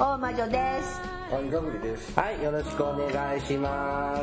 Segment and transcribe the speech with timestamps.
[0.00, 0.98] 大魔女です。
[1.30, 2.18] はい、ガブリです。
[2.18, 4.16] はい、よろしくお願いしま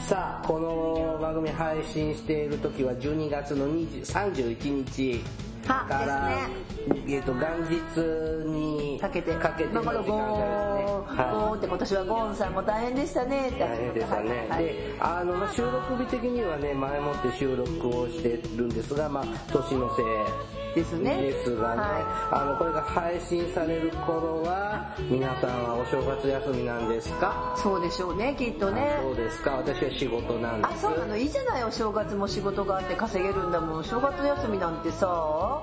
[0.00, 0.08] す。
[0.08, 5.22] さあ、この番組配信している時は12月の20 31日
[5.64, 6.28] はから、
[6.92, 7.78] ですえっと、元日
[8.50, 9.72] にかけて、かけてっ
[11.60, 13.60] て今年はゴーンさんも大変でしたねって。
[13.60, 14.46] 大変でしたね。
[14.50, 20.61] はいで、あの、まあ、収録日的にはね、前もって収録をしてるんですが、まあ、年のせい。
[20.74, 27.54] ですねですがね、はあの、これが配信される頃は、皆さんはお正月休みなんですか？
[27.56, 28.98] そうでしょうね、きっとね。
[29.02, 30.82] そうですか私は仕事なんであ、す。
[30.82, 33.84] そうなの、いいじゃない、お正月も仕事があって稼げるんだもん。
[33.84, 35.62] 正月休みなんてさ、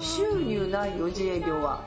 [0.00, 1.80] 収入ないよ、自営業は。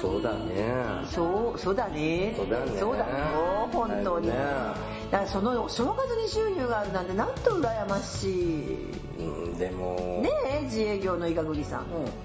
[0.00, 0.74] そうだね。
[1.06, 2.34] そう、そうだね。
[2.36, 4.28] そうだねそうだよ、本当に。
[4.28, 8.94] だよねだからそのお正月に収入があるなんてなんと羨ましい。
[9.18, 11.84] うん、でも、ねえ自営業の伊賀栗さん、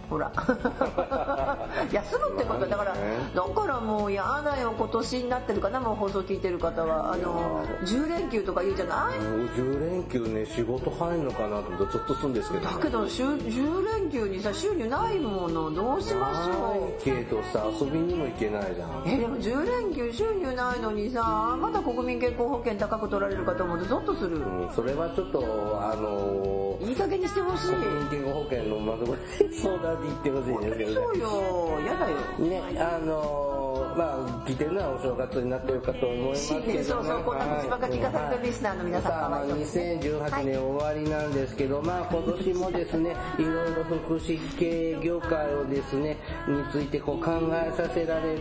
[0.09, 0.31] ほら。
[1.91, 7.13] 休むってことはだから、だからもう嫌だよ今年になってるかなもう放送聞いてる方は。
[7.13, 9.19] あの10連休とか言うじゃない？
[9.19, 12.73] もう10連休ね、仕事入んのかなと思ってちょっとするんですけど、ね。
[12.75, 17.03] だけど週10連休にさ収入ないものどうしましょう。
[17.03, 19.03] けどさ、遊びにも行けないじゃん。
[19.05, 24.37] えでも10連休収入ないのにさまだ国民健康保険高く取られるかと思うとゾッとする。
[24.37, 25.39] うん、それはちょっと、
[25.81, 27.69] あのー、いい加減にしてほしい。
[28.09, 30.95] 健康保険の窓口に相談に行ってほしいんですけどね。
[30.95, 31.79] そうよ。
[31.81, 32.17] 嫌だよ。
[32.39, 33.58] ね、あのー、
[33.95, 46.17] まあ、来てるのはお正月になってるかと思いますけど、ね、そうそうこんな口ばっか聞かされてるリスナーの皆さんさあ、まあ、2018年終わりなんですけど、まあ、今年もですね、 いろいろ福祉系業界をですね、
[46.47, 48.39] についてこう考えさせられる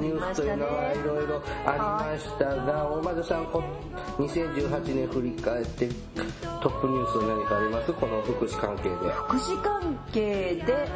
[0.00, 1.72] ニュースというのはいろいろあ
[2.06, 3.62] りましたが、大魔女さん、こ
[4.18, 5.88] 2018年振り返って
[6.62, 7.92] トップニュース何かあります？
[7.92, 8.94] この福祉関係で。
[9.12, 10.88] 福祉関係で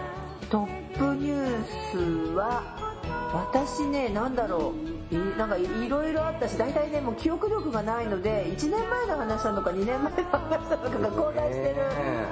[0.51, 2.94] トップニュースは
[3.35, 4.73] 私ねなんだろ
[5.11, 5.15] う。
[5.15, 11.75] いなんかいいろいろあったし大体ねもう記憶力がないので1年前の話なのか2年前の話なのかが混乱してる。
[11.77, 11.85] ね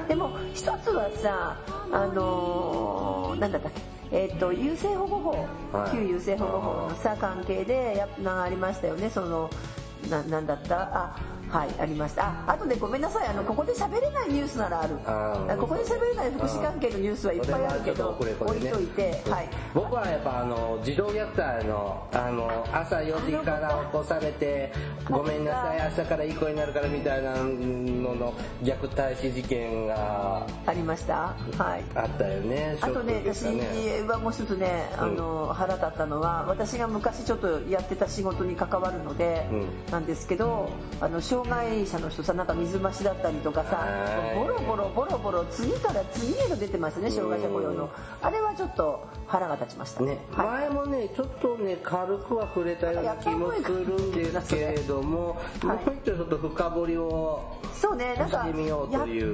[0.08, 1.56] でも一つはさ
[1.92, 3.80] あのーなんだったっけ。
[4.14, 5.30] えっ、と優生保護法、
[5.78, 5.90] はい。
[5.92, 9.08] 旧優生保護法のさ関係でやっぱありましたよね。
[9.10, 9.50] その
[10.10, 10.80] ななんだった？
[10.94, 11.16] あ
[11.52, 12.28] はいありました。
[12.28, 13.28] ああとでごめんなさい。
[13.28, 14.96] あのここで喋れないニュースならある。
[15.04, 15.60] あー。
[15.60, 19.48] ここで喋れない福祉関係のニュースはいっぱいあるけど置いといてはい。
[19.74, 24.72] 僕はやっぱあの児童虐待のあの朝4時から起こされて
[25.10, 31.34] ごめんなさい明日からいい子になるからみたいなのの虐待死事件がありました。
[31.58, 31.84] はい。
[31.94, 32.78] あったよね。
[32.80, 33.44] あとね私
[34.08, 39.66] はもう一つねあの腹立ったのは私が昔ちょっとやってた仕事に関わるのでうん。
[39.90, 47.90] なんですけどあの障害者の人さなんか水増しだったりとかさはいボロボロボロボロ次から次へと出てましたね障害者雇用の。
[48.20, 50.46] あれはちょっと腹が立ちましたね、はい。
[50.46, 55.84] 前もねちょっとね軽くは触れたような気もするんですけれども、はい。
[55.84, 57.42] もう一度ちょっと深掘りを
[57.82, 58.46] そうねなんか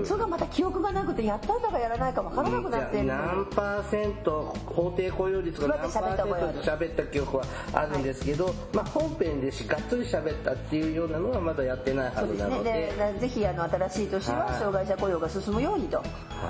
[0.07, 3.03] それがまた記憶がなくてやったんだかやらないか分からなくなって。
[3.03, 7.45] 何パーセント法定雇用率が何パーセント喋った記憶は
[7.75, 12.91] あるんですけど、まあ本編でしがっつり喋ったっていうようなのはまだやってないはずなので。
[12.97, 14.55] でぜひあの新しい年ははい。
[14.55, 15.99] 障害者雇用が進むようにと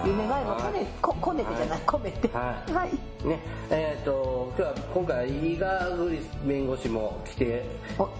[0.06, 2.28] いう願いもこねここねてじゃない込めて。
[2.28, 2.72] はい。
[2.72, 3.26] はい。
[3.26, 3.40] ね。
[3.70, 7.64] えっ、と今日は今回伊賀栗弁護士も来て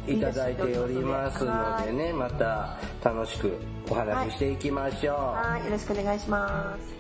[0.09, 3.53] いただいておりますのでねまた楽しく
[3.91, 5.65] お話ししていきましょう、はい。
[5.65, 6.99] よろしくお願いします。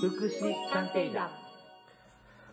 [0.00, 1.30] 福祉探偵団。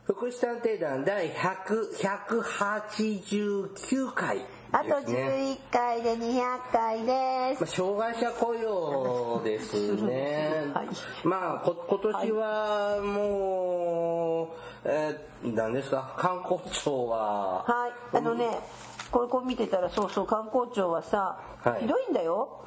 [0.04, 5.58] 福祉探偵団第100 189回あとですね。
[5.72, 7.62] 11回で200回です。
[7.62, 10.66] まあ、障害者雇用ですね。
[10.74, 10.88] はい。
[11.24, 14.48] まあ、こ今年はもう、
[14.86, 18.18] えー、何ですか、 観光庁は、はい。
[18.18, 18.60] あのね
[19.12, 21.82] これこう見てたらそうそう観光庁はさ、はい。
[21.82, 22.62] ひどいんだよ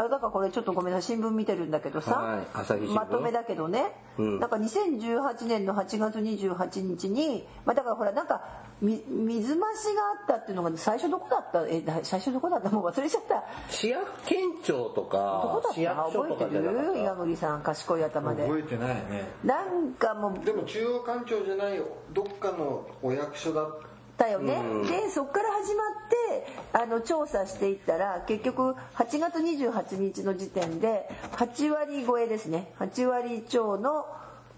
[0.00, 2.94] あだからこれちょっとごめんなさい新聞見てるんだけどさ、はい朝日新聞。
[2.94, 4.38] まとめだけどね、うん。
[4.38, 8.40] なんか2018年の8月28日に、まあ、だからほらなんか
[8.80, 11.66] み水増しがあったっていうのが最初どこだった？
[11.66, 12.70] えだ最初どこだった？
[12.70, 13.42] もう忘れちゃった。
[13.68, 15.18] 市役県庁とどか
[15.52, 18.42] こだっ市役た所とか覚えてじゃなかっる岩栗さん賢い頭で。
[18.44, 19.28] 覚えてないね。
[19.42, 23.66] なんかもうでも中央官庁じゃないどっかのお役所だっ
[24.16, 24.86] だよね、うん。
[24.86, 25.97] でそこから始まって
[26.72, 32.72] あの調査していったら結局8月28日の時点で8割超えですね。
[32.78, 34.06] 8割超の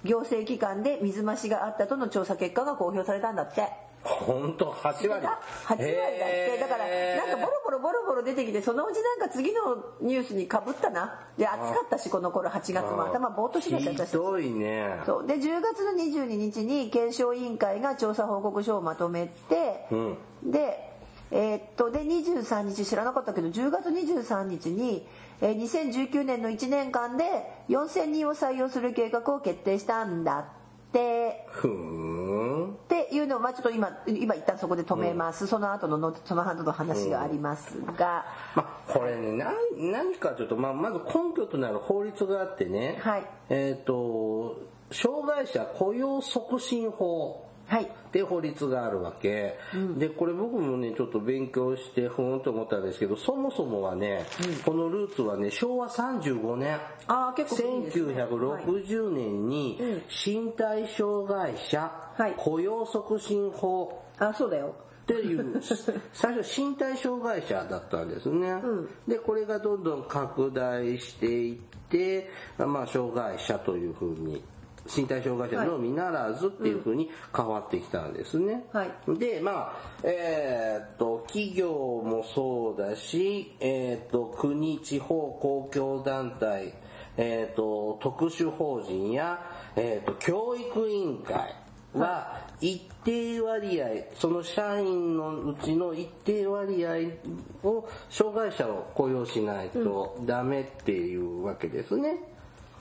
[0.04, 3.56] 行政機関で水増しがあったとの調査結果が公表されたんだって。
[3.56, 3.70] た
[4.02, 6.58] 本当？8割？8割だって。
[6.60, 6.86] だから
[7.16, 9.60] なんかボロボロボロボロ出てきてそのうちなんか次の
[10.00, 11.20] ニュースにかぶったな。
[11.36, 15.00] で暑かったしこの頃8月も頭ぼーっとしなきゃ私ひどいね。
[15.06, 15.26] そう。
[15.26, 20.18] で10月の22日に検証委員会が調査報告書をまとめて、うん。
[20.44, 20.89] で
[21.30, 25.06] えーっとで23日知らなかったけど10月23日に、
[25.40, 27.24] えー2019年の1年間で
[27.68, 30.44] 4000人を採用する計画を決定したんだっ
[30.92, 31.46] て。
[31.50, 32.72] ふーん。
[32.72, 38.24] っていうのをまあちょっと今今一旦そこで止めます、その後ののその後の話がありますが、
[38.56, 43.24] まあ、これね何何かというと、まあ、まず根拠となる法律があってね、はい。
[43.48, 44.60] えっ、と
[44.90, 47.84] 障害者雇用促進法はい。
[47.84, 49.56] って法律があるわけ、
[49.96, 54.26] でこれ僕もねちょっと勉強してふーんと思ったんですけどそもそもはね、
[54.64, 56.74] このルーツはね昭和35年。
[57.06, 57.90] ああ結構ね。
[57.90, 60.02] 1960年にうん。
[60.08, 62.34] 身体障害者はい。
[62.36, 64.02] 雇用促進法。
[64.18, 64.74] あそうだよ。
[65.04, 65.62] っていう
[66.12, 68.88] 最初身体障害者だったんですね、ん。
[69.06, 71.56] でこれがどんどん拡大していっ
[71.88, 74.42] て、まあ、障害者というふうに
[74.86, 79.72] 身体障害者のみならずっていうふうに変わってきたんですね、はいでまあ
[80.02, 86.74] えーっと企業もそうだし、えーっと国地方公共団体
[87.16, 89.40] えーっと特殊法人や、
[89.76, 91.54] えーっと教育委員会
[91.94, 102.18] は一定割合その社員のうちの一定割合を障害者を雇用しないとダメっていうわけですね。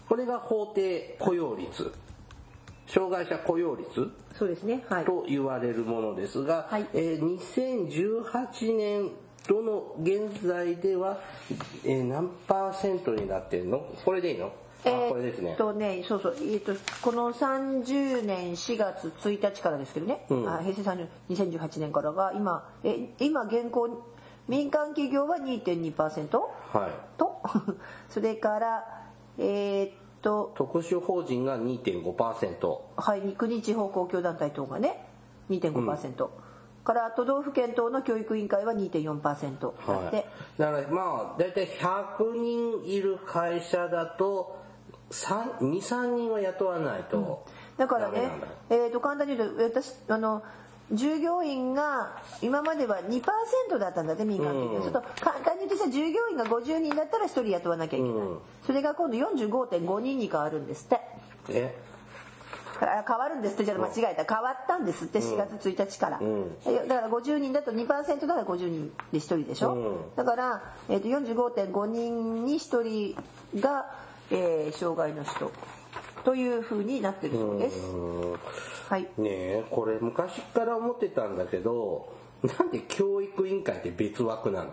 [0.10, 1.94] これが法定雇用率。
[2.88, 4.84] 障害者雇用率そうですね。
[4.90, 5.06] はい。
[5.06, 6.88] と言われるものですが、はい。
[6.94, 9.12] えー2018年
[9.48, 11.20] 度の現在では、
[11.86, 13.80] えー何パーセントになってるの？
[14.04, 14.52] これでいいの？
[14.86, 15.56] あ、これですね。
[15.58, 16.74] とねそうそう、えーっと
[17.04, 20.50] この30年4月1日からですけどね、うん。
[20.50, 24.04] あ平成30 2018年からが今え今現行
[24.48, 26.40] 民間企業は2.2%
[26.74, 26.92] はい。
[27.20, 27.40] と？
[28.10, 28.99] それから
[29.40, 29.92] えーっ
[30.22, 32.78] と特殊法人が2.5%。
[32.98, 35.06] はい国地方公共団体等がね
[35.50, 36.30] 2.5%、
[36.84, 40.26] から都道府県等の教育委員会は2.4%だって、はい。
[40.58, 44.60] だからまあ、だいたい100人いる会社だと、
[45.12, 47.46] 3 2、3人は雇わないと。
[47.78, 48.30] だからね
[48.70, 50.44] えー、と簡単に言うと私あの
[50.92, 54.82] 従業員が今までは2%だったんだって民間企業、うん。
[54.84, 58.38] ちょっと簡単に言ってさ従業員が50人だったら1人雇わなきゃいけない、うん。
[58.66, 61.00] それが今度45.5人に変わるんですって。
[61.50, 61.76] え？
[62.82, 64.24] あ変わるんですってじゃあ間違えた。
[64.34, 66.46] 変わったんですって4月1日から、ん。
[66.66, 70.16] えだから50人だと2%だから50人で1人でしょ、うん。
[70.16, 73.86] だから、えー、と45.5人に1人が、
[74.32, 75.52] えー障害の人
[76.24, 78.36] というふうになってるそうです、うん。
[78.90, 79.02] はい。
[79.02, 84.70] ねえこれ昔から思ってたんだけどなんで教育委員会って別枠なの？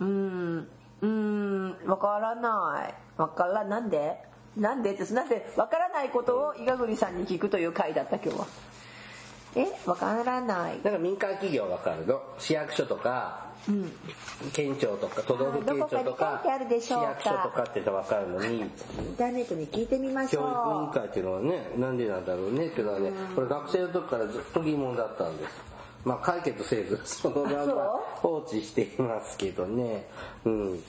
[0.00, 0.68] うーん、
[1.00, 2.94] うーん、わからない。
[3.20, 4.16] わからなんで？
[4.56, 8.46] なんでって、なんでわからないことを伊賀栗さんに聞くという回だった今日は。
[9.56, 9.66] え？
[9.86, 10.80] わからない。
[10.82, 13.47] なんか民間企業はわかるの市役所とか、
[14.52, 16.42] 県庁とか都道府県庁とか
[16.80, 18.70] 市役所とかってのはわかるのにイン
[19.16, 20.50] ターネットに聞いてみまし教育委
[20.84, 25.78] 員ょ会っていうのはねなんでなんだろうねっていうのはねこれ学生の時からずっと疑問だったんです。
[26.04, 27.74] まあ解決せずそのまま
[28.14, 30.06] 放置していますけどね。
[30.44, 30.82] うん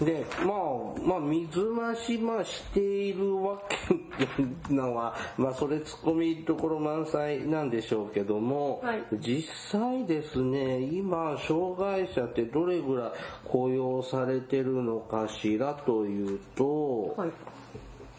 [0.00, 9.42] でまあまあ水増しまあしているわけのは まあそれツッコミどころ満載なんでしょうけども、はい実
[9.80, 13.12] 際ですね今障害者ってどれぐらい
[13.44, 17.20] 雇用されてるのかしらというと、う。
[17.20, 17.30] はい。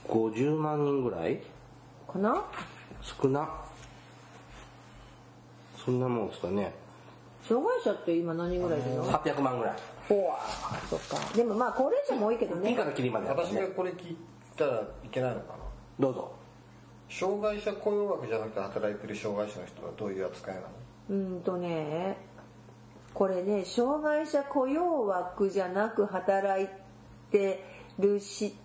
[0.10, 1.40] 50万人ぐらい？
[2.12, 2.44] かな？
[3.02, 3.48] 少な
[5.78, 6.74] そんなもんですかね
[7.50, 9.76] 障害者って今何人ぐらいいるの？800万ぐらい。
[10.08, 10.40] ほわ
[10.88, 11.18] そっか。
[11.36, 12.68] でもまあ高齢者も多いけどね。
[12.70, 12.86] ピンか。
[12.86, 14.18] らキリまであった私ねがこれ聞い
[14.56, 15.54] たらいけないのかな？
[16.00, 16.32] どうぞ。
[17.10, 20.68] 障害者雇用枠じゃなくて働いてる障害者の人はどういう扱いなの？
[21.10, 22.18] うーんとね、
[23.16, 26.68] これね障害者雇用枠じゃなく働い
[27.32, 27.64] て
[27.98, 28.56] るし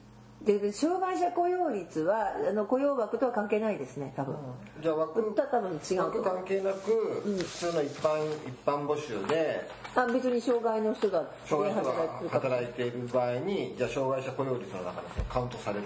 [0.44, 4.36] で障害者雇用率はあの雇用枠とは関係ないですね多分、
[4.82, 5.96] じゃあ枠多分違う。
[5.96, 15.84] と枠関係なく普通の一般一般募集であ別に障害の人だって障害者が働いていている場合にじゃあ障害者雇用率の中でカウントされる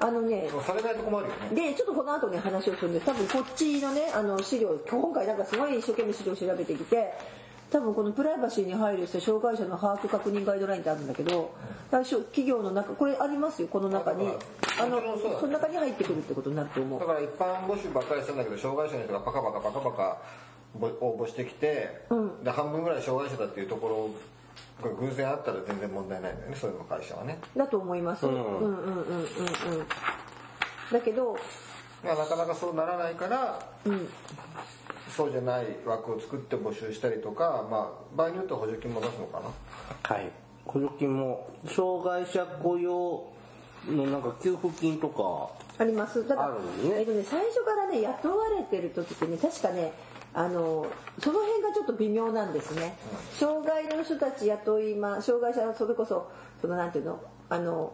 [0.00, 1.72] あのねされないと困るよね。
[1.72, 7.14] でちょっとこの後ね話をするんです多分こっちのねあの資料今回なんかすごい一生懸命資料を調べてきて
[7.70, 11.54] 多分このプライバシーに配慮した障害者の把握確認ガイドラインってあるんだけど
[11.90, 14.28] 対象企業の中これありますよこの中に。
[14.80, 15.00] あの
[15.40, 17.00] その中に入ってくるってことになると思う。
[17.00, 20.18] だから一般募集ばっかりしてんだけど障害者の人がバカバカバカバカ
[20.74, 22.06] ぼ応募してきて、
[22.44, 23.88] で半分ぐらい障害者だっていうとこ
[24.82, 26.56] ろが偶然あったら全然問題ないんだよね。
[26.56, 27.38] そういうの会社はね。
[27.56, 29.26] だと思います、うん、うんうんうんうんうん。
[30.92, 31.36] だけど
[32.04, 34.08] まあなかなかそうならないからうん。
[35.10, 40.14] そうじゃない枠を作って募集したりとか、まあ、場合によっては補助金も出すのかな。
[40.16, 40.30] はい。
[40.64, 43.26] 補助金も、障害者雇用
[43.88, 46.24] のなんか給付金とか、あります。
[46.24, 46.94] ただあるんですね。
[46.98, 49.92] えっとね最初からね雇われてる時ってね確かね
[50.34, 50.86] あの
[51.18, 52.96] その辺がちょっと微妙なんですね、
[53.32, 57.92] 障害の人たち雇いま障害者のそれこそそのなんていうのあの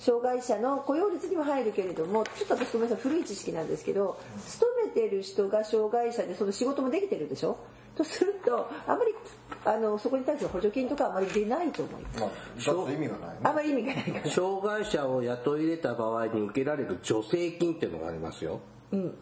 [0.00, 7.56] 障害者の雇用率にも入るけれどもちょっと私ごめんなさい古い知識なんですけど勤めてる人が障害者でその仕事もできてるでしょ？
[7.96, 9.12] とするとあまり
[9.64, 18.60] あのそこに対する補助金とかはあまり出ないと思いますまあ意味がないねあまり意味がないから障害者を雇い入れた場合に受けられる助成金っていうのがありますよ。
[18.92, 19.14] うん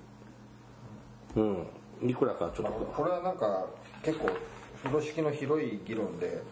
[1.37, 1.66] うん。
[2.11, 2.73] いくらかちょっと。
[2.73, 3.66] これはなんか
[4.04, 4.28] 結構
[4.85, 6.42] 風呂敷の広い議論で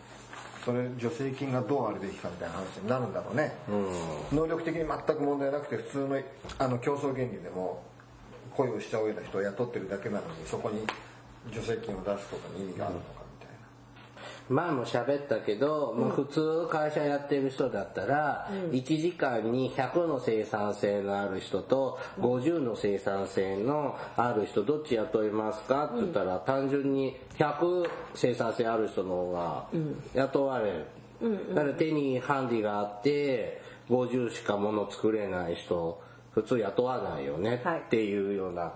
[0.67, 3.53] それ助成金がどうあるべきかみたいな話になるんだろうね、
[4.33, 6.21] 能力的に全く問題なくて普通の
[6.59, 7.85] あの競争原理でも
[8.57, 10.85] 恋をしちゃうような人を雇ってるだけなのにそこに
[11.55, 13.01] 助成金を出すことに意味があるの
[14.49, 29.67] 前も喋ったけど、もう普通会社やってる人だったら、1時間に100の生産性のある人と50の生産性のある人どっち雇いますかって言ったら、単純に100生産性ある人の方が
[30.15, 30.87] 雇われる。
[31.55, 37.79] だから手にハンディがあって50しか物作れない人普通雇わないよねはい。
[37.81, 38.75] っていうような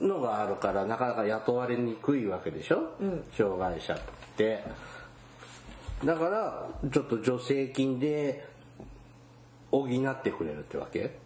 [0.00, 2.92] のがあるからなかなか雇われにくいわけでしょ、
[3.36, 4.15] 障害者って
[6.04, 8.46] だからちょっと助成金で
[9.70, 11.18] 補ってくれるってわけ？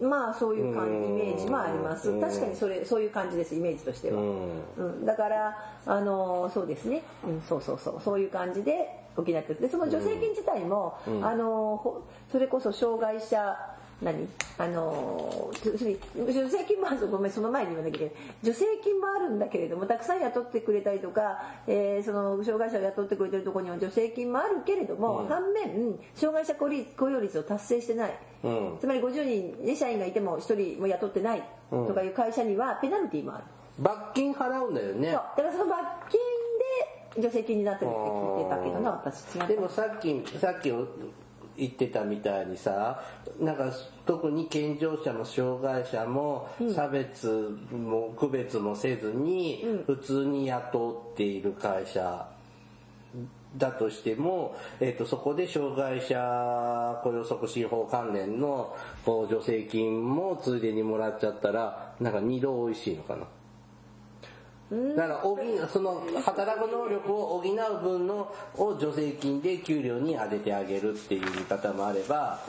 [0.00, 2.20] まあそういう感じイメージもあります。
[2.20, 5.04] 確かにそれそういう感じですイメージとしては、うん。
[5.04, 8.00] だからあのそうですね、うん、そうそうそう。
[8.04, 9.58] そういう感じで補ってる。
[9.60, 13.56] でその助成金自体も、あのほそれこそ障害者
[14.02, 14.28] 何？
[14.58, 15.98] あのつつ助
[16.48, 18.14] 成金もあるごめんその前に言わなきゃいけない
[18.44, 28.18] 助成金もあるんだけれどもたくさん雇ってくれたりとか、えーその障害者を雇ってくれてるところには助成金もあるけれども、反面障害者雇用率を達成してない、
[28.80, 29.24] つまり50
[29.56, 33.44] 人で社員がいても1人も雇ってないとかいう会社にはペナルティーもある、
[33.78, 36.20] 罰金払うんだよねだからその罰金
[37.16, 40.70] で助成金になってるって聞いてたけどな私でもさっきさっき
[41.58, 43.02] 言ってたみたいにさ
[43.40, 43.72] なんか
[44.06, 52.28] 特に健常者も障害者も差別も区別もせずに普通に雇っている会社
[53.56, 63.24] だとしても、えっとそこで障害者雇用促進法関連の助成金もついでにもらっちゃったらなんか二度美味しいのかな。
[64.70, 72.40] だからその働く能力を補う分のを助成金で給料に当ててあげるっていう見方もあれば、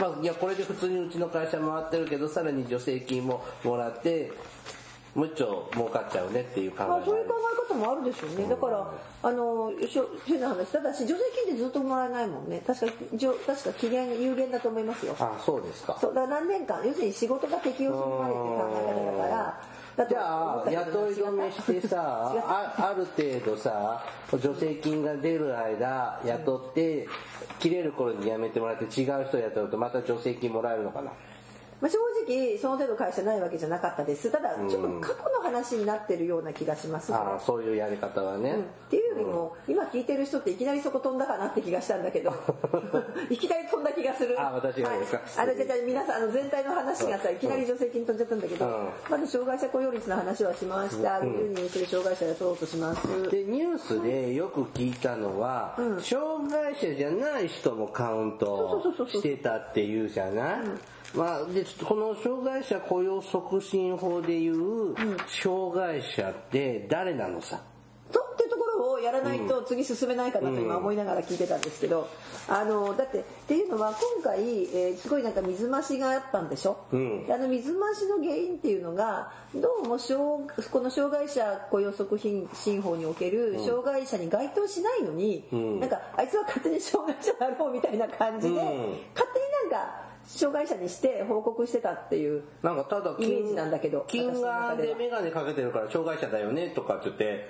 [0.00, 4.32] まあいやこれで普通にうちの会社回ってるけどさらに助成金ももらって
[5.16, 8.46] むっちょ儲かっちゃうねっていう考えもあそういう考え方もあるでしょうね。
[8.48, 8.92] だから、
[9.22, 10.72] あの、しょ変な話。
[10.72, 12.62] ただし、助成金ってずっともらえないもんね。
[12.66, 15.16] 確か、じょ確か期限、有限だと思いますよ。
[15.18, 19.60] あそうですかそう、だ何年間、要するに仕事が適用するまでっていう考え方だから、
[20.04, 27.08] じゃあ雇い止めしてさあある程度さ助成金が出る間雇って
[27.58, 31.12] 切れる頃に辞めてもらって違う人雇うとまた助成金もらえるのかな。
[31.80, 34.30] まあ、正直、その程度会社ないわけじゃなかったです。
[34.30, 37.12] ただ、ちょっと過去の話になってるような気がします。
[37.12, 38.60] ああそういうやり方はね、うん。
[38.60, 42.32] っていうよりも、今聞いてる人っていきなりそこ飛んだかなって気がしたんだけど。
[43.30, 44.40] いきなり飛んだ気がする。
[44.40, 45.18] あ私がですか？
[45.18, 47.36] はい、あのじゃあ皆さんあの全体の話がさい。
[47.36, 48.88] きなり助成金飛んじゃったんだけど、うん。
[49.10, 60.58] まず障害者雇用率の話はしました、50人する障害者を雇おうとします、でニュースでよく聞いたのは、障害者じゃない人もカウントしてたっていうじゃない、
[61.16, 64.94] まあ、でこの障害者雇用促進法でいう
[65.42, 67.60] 障害者って誰なのさ？
[68.12, 72.08] そやらないと次進めないかなと今思いながら聞いてたんですけど、
[72.48, 77.26] あのだってっていうのは今回、えーすごいなんか水増しがあったんでしょ、うん。
[77.26, 85.78] であの水増しの原因っていうのがどうも障この障害者雇用促進新法における障害者に該当しないのに、ん。
[85.78, 88.56] なんかあいつは勝手に障害者だろうみたいな感じで、うん。
[88.56, 97.48] 勝手になんか障害者にして報告してたっていうなんかただイメージなんだけど金眼で眼鏡かけてるから障害者だよねとかって言って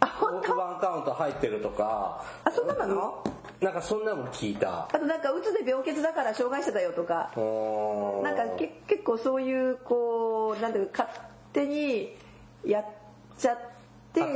[0.00, 2.24] ワンカウント入ってるとか。
[2.44, 3.22] あそんなの？
[3.60, 4.84] なんかそんなの聞いた。
[4.84, 7.30] あとなんかうつで病欠だから障害者だよとか。
[8.22, 12.14] ななんかけ結構そういうこうなんていうか勝手に
[12.64, 12.84] やっ
[13.38, 13.75] ちゃって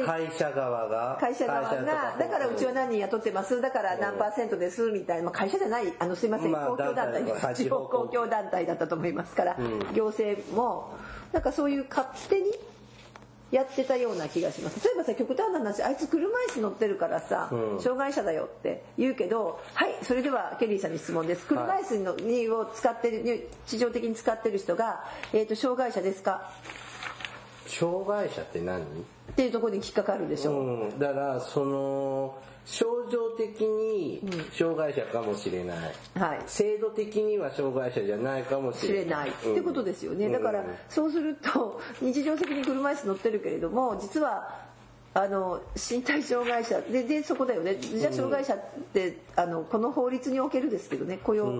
[0.06, 3.60] 会社側が会社側がだからうちは何人雇ってます？
[3.60, 4.90] だから何パーセントです？
[4.90, 8.20] みたいな、まあ、会社じゃないあのすいません、まあ公共団体団体地方公共。
[8.30, 9.56] 団体だったと思いますから、
[9.94, 10.94] 行政も
[11.32, 12.52] なんかそういう勝手に
[13.50, 14.84] やってたような気がします。
[14.84, 17.80] 例えばさ極端な話あいつ車椅子乗ってるからさ、うん。
[17.80, 21.46] 障害者だよって言うけどはいそれではケリーさんに質問です。
[21.46, 26.52] 車椅子のにを使ってるに地上的に使ってる人が、えー、と障害者ですか？
[27.70, 28.80] 障害者って何？
[28.82, 28.84] っ
[29.36, 32.36] ていうところに引っかかるでしょ、うん、だからその
[32.66, 34.20] 症状的に
[34.52, 35.78] 障害者かもしれない、
[36.14, 36.42] はい。
[36.46, 39.26] 制度的には障害者じゃないかもし知れない。
[39.26, 40.28] れない、ってことですよね。
[40.28, 44.68] だからそうすると日常的に車椅子乗ってるけれども実は
[45.14, 47.76] あの身体障害者ででそこだよね。
[47.76, 48.58] じゃあ障害者っ
[48.92, 51.18] て、あのこの法律におけるですけどね。
[51.22, 51.52] 雇用、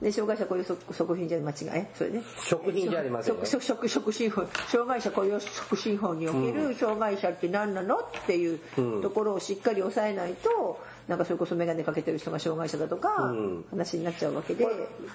[0.00, 1.68] ね、障害者雇用促促進じゃ間違い？
[1.74, 2.22] えそれね。
[2.44, 3.44] 食品じゃありませんよ。
[3.44, 4.44] 食食食進法。
[4.68, 7.96] 障害者雇用促進法における障害者って何なの？
[7.96, 8.60] っていう
[9.02, 13.34] ところをしっかり押さえないとなんかそれこそ眼鏡かけてる人が障害者だとか
[13.70, 14.66] 話になっちゃうわけで。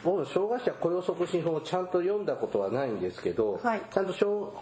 [0.04, 3.82] 僕障害者雇用促進法をちゃんと読んだことはないんですけど、はい。
[3.94, 4.14] ちゃんと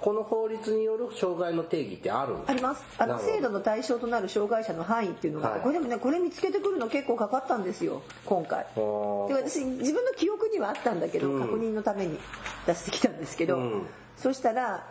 [0.01, 2.83] この法律による障害の定義ってあるんあります。
[2.97, 5.61] あの制度の対象となる障害者の範囲っていうのがはい。
[5.61, 8.65] これでもねこれ見つけてくるの結構かかったんですよ今回。
[8.75, 9.33] でー。
[9.33, 12.19] 私自分の記憶にはあったんだけど、確認のために
[12.67, 13.87] 出してきたんですけど、うん。
[14.17, 14.85] そしたら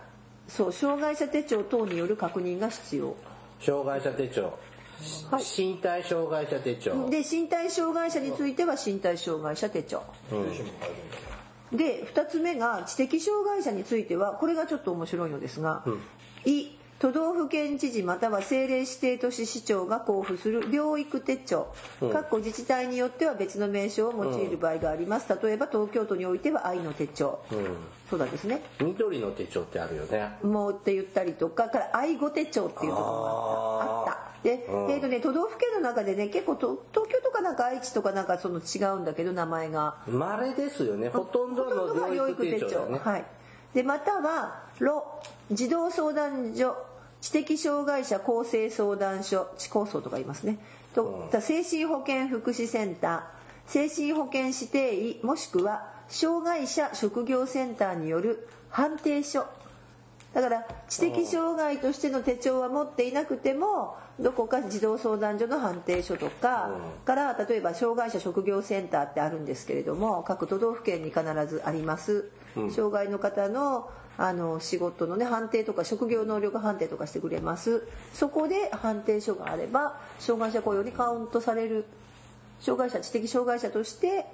[0.48, 3.14] そう障害者手帳等による確認が必要。
[3.60, 4.58] 障害者手帳、
[5.30, 5.42] はい。
[5.42, 10.02] 身体障害者手帳、で身体障害者については身体障害者手帳。
[11.72, 15.84] で2つ目が知的障害者についてはこれがちょっと面白いのですが
[16.44, 21.72] 「い」都道府県知事または政令指定都市市長が交付する療育手帳
[22.12, 25.26] 各自治体によっては別の名称を用いる場合があります。
[25.42, 27.40] 例えば東京都においては愛の手帳。
[28.10, 28.60] そうなんですね。
[28.82, 30.36] 緑の手帳ってあるよね。
[30.42, 34.10] もうって言ったりとかから愛護手帳っていうところもあった。
[34.10, 39.96] あったで、えーとね、都道府県の中でね結構と東京とかなんか愛知とかなんかその違うんだけど名前が。
[40.06, 41.08] 稀ですよね。
[41.08, 43.24] ほとんどの療育手帳だね、はい、
[43.72, 46.76] でまたは「ろ」児童相談所
[47.20, 50.58] 知的障害者公正相談所知構想とか言いますね。
[50.94, 59.46] と、精神保健福祉センター精神保健指定医もしくは障害者職業センターによる判定書。
[60.34, 66.70] だから知的障害としての手帳は持っていなくてもどこか児童相談所の判定書とか
[67.04, 72.30] から例えば障害者職業センターってあるんですけれども各都道府県に必ずあります。
[72.74, 73.88] 障害の方の
[74.20, 77.88] あの仕事のね判定とか職業能力判定とかしてくれます。
[78.12, 81.86] そこで判定書があれば障害者雇用にカウントされる。
[82.60, 84.26] 障害者知的障害者として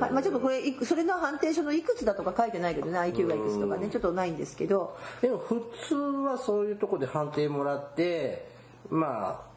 [0.00, 4.96] はいまあ、ちょっとこれそれの判定書のいくつだとか書いてないけどね IQ がいくつとかねちょっとないんですけど。
[5.20, 8.48] でも普通はそういうとこで判定もらって
[8.88, 9.49] まあ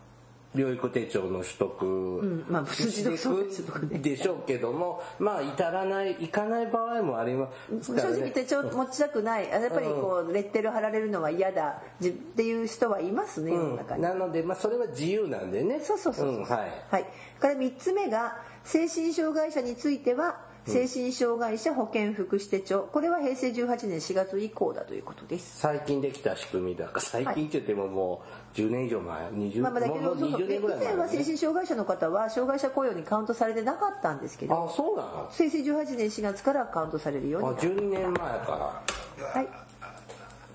[0.55, 3.99] 療育手帳の取得、んまあ普通児童相談所とかね。
[3.99, 7.49] でしょうけどもまあ至らないいかない場合もありま
[7.81, 7.93] す。
[7.93, 9.51] 正からね直手帳持ちたくない。
[9.51, 14.03] あやっぱりこうレッテル貼られるのは嫌だじっていう人はいますね世の中に。
[14.03, 15.79] なのでまあそれは自由なんでね。
[15.79, 16.71] そうそうそうはい。
[16.91, 17.05] はい、
[17.39, 22.83] から3つ目が精神障害者については精神障害者保健福祉手帳。
[22.91, 25.59] これは平成18年4月以降だということです。
[25.59, 26.85] 最近できた仕組みだ。
[26.87, 28.21] から最近って言ってもも
[28.55, 29.27] う10年以上前。
[29.29, 34.65] 20まあまあだけどそうそう20年ぐらい前以前は精神障害者の方は障害者雇用にカウントされてなかったんですけど。
[34.65, 35.29] あそうなの？
[35.31, 37.67] 平成18年4月からカウントされるようにあなった。
[37.67, 39.47] 12年前かはい。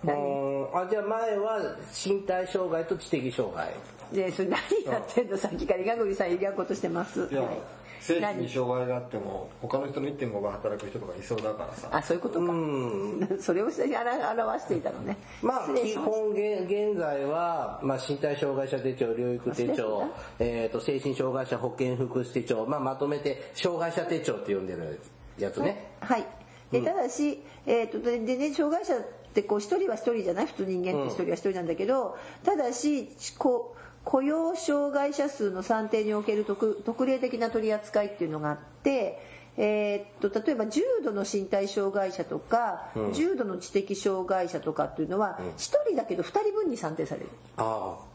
[0.07, 3.75] らうんあじゃあ前は身体障害と知的障害。
[4.13, 5.37] でそれ何やってんの？
[5.37, 7.29] さっきから稲栗さんやことしてます。
[7.31, 7.59] いやはい
[8.01, 11.89] 精神に障害があっても他の人の1.5倍働く人とかいそうだからさ。
[11.91, 13.39] あそういうことか、うん。
[13.41, 15.17] それを表していたのね。
[15.43, 20.05] まあ基本現現在は、まあ、身体障害者手帳療育手帳、
[20.39, 25.01] えー、と精神障害者保健福祉手帳、まあ、まとめて障害者手帳って呼んでる
[25.39, 26.25] やつね、はい。
[26.71, 30.47] でただし、えー、とででね障害者ってこう一人は一人じゃない？
[30.47, 33.09] 普通人間って一人は一人なんだけど、ただし
[33.39, 39.21] こう雇用障害者数の算定における特特例的な取り扱いっていうのがあって、
[39.57, 45.59] えーっと例えば重度の身体障害者とか、重度の知的障害者とかっていうのは1
[45.89, 47.29] 人だけど2人分に算定される。
[47.57, 48.09] ああ。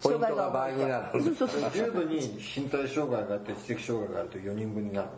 [0.00, 1.22] ポイントが倍になる。
[1.22, 1.70] そうそうそう。
[1.72, 5.08] 重度に身体障害があって知的障害があると4人分になる。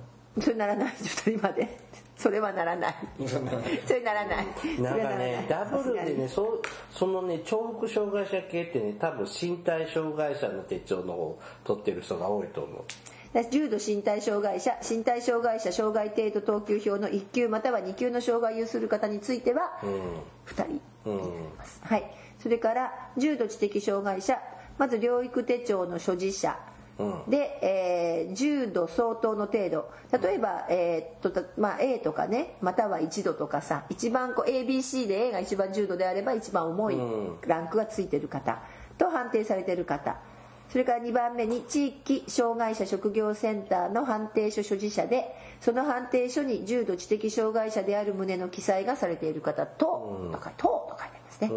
[0.40, 0.94] それならない。
[0.94, 1.78] 2人まで
[2.20, 2.94] それはならない。
[3.86, 4.46] それならない。
[4.78, 12.82] なんかねダブルでねそうそのね重複障害者系ってね多分身体障害者の手帳の方を取ってる人が多いと思う。
[13.32, 19.78] だ重度身体障害者身体障害者障害程度等級表の1級または2級の障害を有する方については
[20.46, 20.80] 2人。
[21.06, 21.20] うん。
[21.80, 22.04] はい。
[22.38, 24.38] それから重度知的障害者
[24.76, 26.58] まず療育手帳の所持者
[27.28, 29.90] で、えー重度相当の程度。
[30.12, 36.96] 例えば、えーっとたまあ、A とかねまたは1度とかさ一番こう ABC で A が一番重度であれば一番重い
[37.46, 38.60] ランクがついてる方。
[38.98, 40.18] と判定されてる方。
[40.70, 51.50] それから2番目に地域障害者職業センターの判定書所持者でその判定書に重度知的障害者である旨の記載がされている方と、とかとと書いてありますね、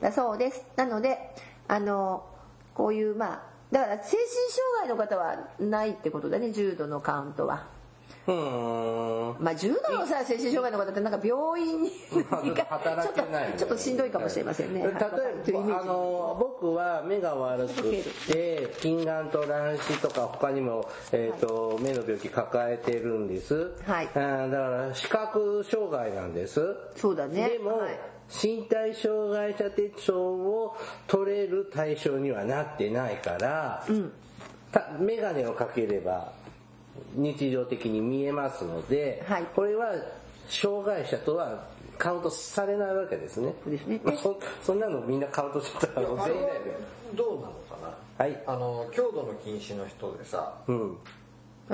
[0.00, 0.66] だそうです。
[0.76, 1.18] なので
[1.68, 2.26] あの
[2.74, 4.26] こういうまあだから精神
[4.78, 7.66] 障害の方はないってことだね重度のカウントは。
[8.28, 9.42] うーん。
[9.42, 11.90] まあ重度のさ精神障害の方ってなんか病院に
[12.30, 14.82] まあちょっと働けないちょっとしんどいかもしれませんね。
[14.82, 14.92] 例え
[15.52, 17.82] ばあの僕は目が悪く
[18.32, 24.06] て近眼と乱視とか他にも、えーと目の病気抱えてるんです、はい。
[24.06, 26.76] だから視覚障害なんです。
[26.94, 27.48] そうだね。
[27.48, 33.84] でも、はい身体障害者手帳を取れる対象にはなってないから、
[34.72, 36.32] た眼鏡をかければ
[37.14, 39.92] 日常的に見えますので、はいこれは
[40.48, 43.54] 障害者とはカウントされないわけですね。
[43.62, 46.40] そうですねまあそそんなのみんなカウントしてたら全員だよね。
[47.14, 47.76] どうなのか
[48.18, 48.24] な？
[48.24, 48.42] はい。
[48.46, 50.96] あの強度の禁止の人でさ、うん。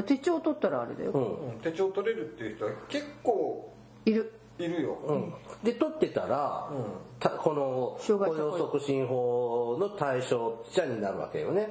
[0.04, 1.48] 手帳取ったらあれだよ、うん。
[1.52, 3.72] うん手帳取れるっていう人は結構
[4.04, 4.32] いる
[4.64, 6.70] いるよ、うん、で取ってたら、
[7.18, 11.68] たこの障害者雇用促進法の対象者になるわけよね。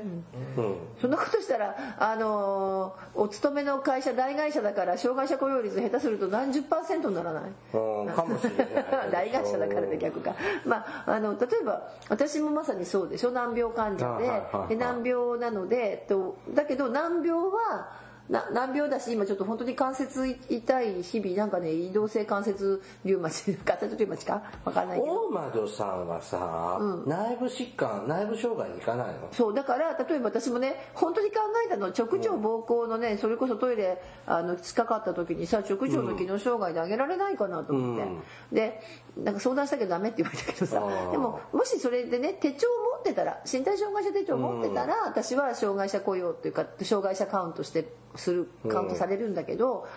[0.58, 0.76] うん。
[1.02, 7.52] そんなことしたら、あのーお勤めの会社大会社だから障害者雇用率下手すると何十パーセントにならない？
[7.74, 8.68] うんかもしれない
[9.12, 13.32] 大会社だからね逆か、まあ、あの例えば私もまさにそうでしょ？
[13.32, 14.70] 難病患者はいはいはいはい。
[14.70, 17.90] でで難病なのでとだけど難病はな
[18.30, 24.44] 難病だし今ちょっと本当に関節痛い日々なんかね移動性関節リウマチ 関節リウマチか？
[24.66, 25.14] 分かんないけど。
[25.14, 29.30] 大窓さんはさ、内部疾患、内部障害に行かないの？
[29.32, 38.82] そうだから例えば私もね本当に考えたの直腸膀胱のねそれこそトイレあの近かった時にさ直腸の機能障害であげられないかなと思って、で
[39.18, 40.80] なんか相談したけどダメって言われたけどさ
[41.12, 49.88] でももしそれでね手帳持ってたら身体障害者手帳持ってたら、私は障害者雇用っていうか障害者カウントしてするカウントされるんだけど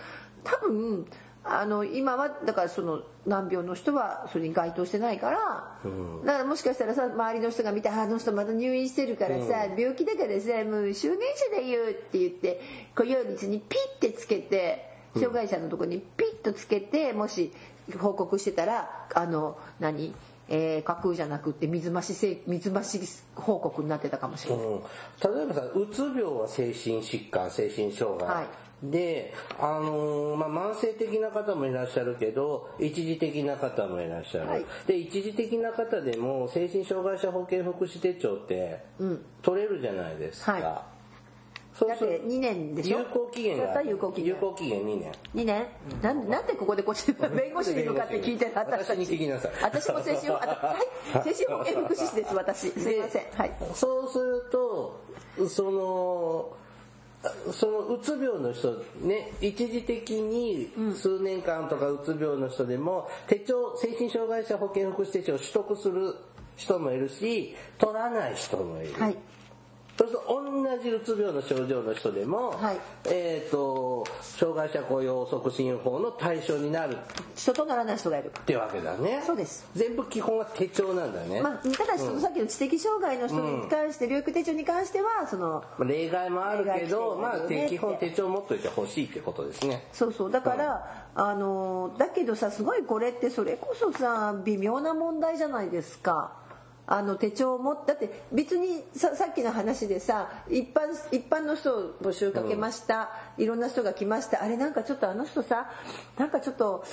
[0.43, 1.05] 多分
[1.45, 5.37] あの今はだからその難病の人はそれに該当してないから、
[6.25, 11.19] だからもしかしたらさ周りの人が見て「ああの人また入院してるからさ、病気だからさもう少年
[11.51, 12.61] 者だよ」って言って
[12.95, 17.51] 雇用率にピッてつけて障害者のとこにピッとつけてもし
[17.99, 20.13] 報告してたらあの何？
[20.49, 22.99] えー架空じゃなくって水増しせ水増し
[23.35, 24.65] 報告になってたかもしれない。
[24.65, 28.45] うん、例えばさうつ病は精神疾患精神障害、はい。
[28.83, 34.65] で、あのーまあ、慢性的な方もいらっしゃるけど一時的な方もいらっしゃる、はい。
[34.87, 38.83] で一時的な方でも精神障害者保健福祉手帳って
[39.41, 40.92] 取れるじゃないですか、はい
[41.77, 42.99] そうするだって2年でしょ？
[42.99, 43.81] 有効期限が。
[43.81, 44.25] 有効期限。
[44.27, 45.11] 有効期限2年。
[45.35, 45.65] 2年？
[46.01, 48.89] なんでなんでここでこっちで 弁護士に向かって聞いてる私。
[48.97, 50.77] に聞きなさい私も精神あは
[51.25, 51.33] い。
[51.33, 52.69] 精神保健福祉士です 私。
[52.71, 53.23] すいません。
[53.35, 53.51] はい。
[53.73, 54.99] そうすると
[55.49, 56.49] その
[57.53, 66.15] そのうつ病の人ね一時的に数年間とかうつ病の人でも手帳精神障害者保健福祉手帳を取得する
[66.57, 69.17] 人もいるし取らない人もいる、はい
[69.97, 72.77] そうすると同じうつ病の症状の人でも、はい。
[73.05, 76.97] えっ、と障害者雇用促進法の対象になる。
[77.35, 78.27] 人とならない人がいる。
[78.27, 79.21] ってわけだね。
[79.25, 79.67] そうです。
[79.75, 89.85] 全部基本は手帳なんだね、まあ、ただしそのさっきの知的障害の人に関して、療育手帳に関してはその例外もあるけど、まあ、基本手帳持っといてほしいってことですね。
[89.93, 90.31] そうそう。
[90.31, 96.42] だから、あのだけどさすごいこれってそれこそさ微妙な問題じゃないですか。
[96.85, 105.69] あの手帳もだって別にささっきの話でさ一般一般の人を募集かけました、いろんな人が来ましたあれなんかちょっとあの人さ
[106.17, 106.83] なんかちょっと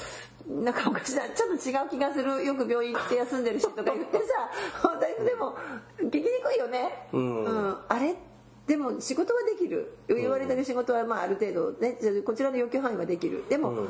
[0.49, 4.23] なんかおかしなちょっと違う気がするよく病院行って休んでる人とか言ってさ
[4.83, 5.57] 本当にでも
[5.99, 7.79] 聞きにくいよね、うん。
[7.89, 8.15] あれ
[8.67, 9.97] でも仕事はできる。
[10.07, 13.45] 言われてる仕事はまあある程度ねこちらの要求範囲はできる。
[13.49, 13.89] でも、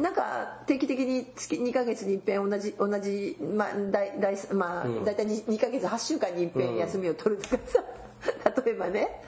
[0.00, 7.82] なんか定期的に月2ヶ月に一遍同じ同じまあ大大まあ大体 2, 2ヶ月8週間に一遍休みを取るとかさ。
[8.64, 9.20] 例えばね。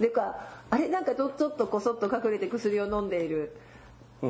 [0.00, 3.56] でかあれなんかちょちょっとこそっと隠れて薬を飲んでいる、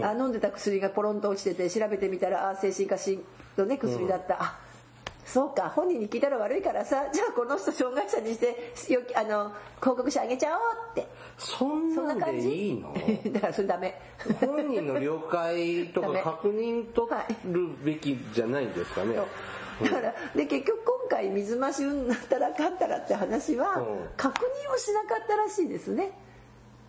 [0.02, 3.20] あ飲んでた薬がポロンと落ちてて調べてみたらあ精神科し
[3.56, 4.58] のね薬だった、あ
[5.24, 10.60] そうか本人に聞いたら悪いからさじゃあこの人障害者にしてよきあの広告してあげちゃおう
[10.92, 11.06] って。
[11.38, 12.48] そんなん感じ？
[12.48, 12.94] いいの？
[13.32, 14.00] だからそれダメ。
[14.40, 17.08] 本人の了解とか確認取
[17.44, 19.14] るべきじゃないんですかね。
[19.82, 23.84] だからで結局今回水増しになったらかったらって話はうん。
[24.16, 26.12] 確認をしなかったらしいですね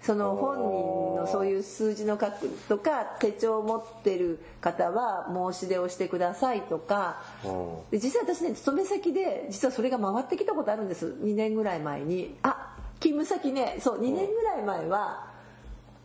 [0.01, 7.21] その本人のそういう数字の確認とか手帳を持ってる方は申し出をしてくださいとか。
[7.91, 11.15] 実際私ね勤め先で実はそれが回ってきたことあるんです。
[11.21, 12.35] 2年ぐらい前に。
[12.41, 13.77] あ勤務先ね。
[13.79, 15.27] そう2年ぐらい前は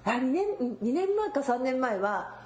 [0.04, 2.36] あ2年うん2年前か3年前は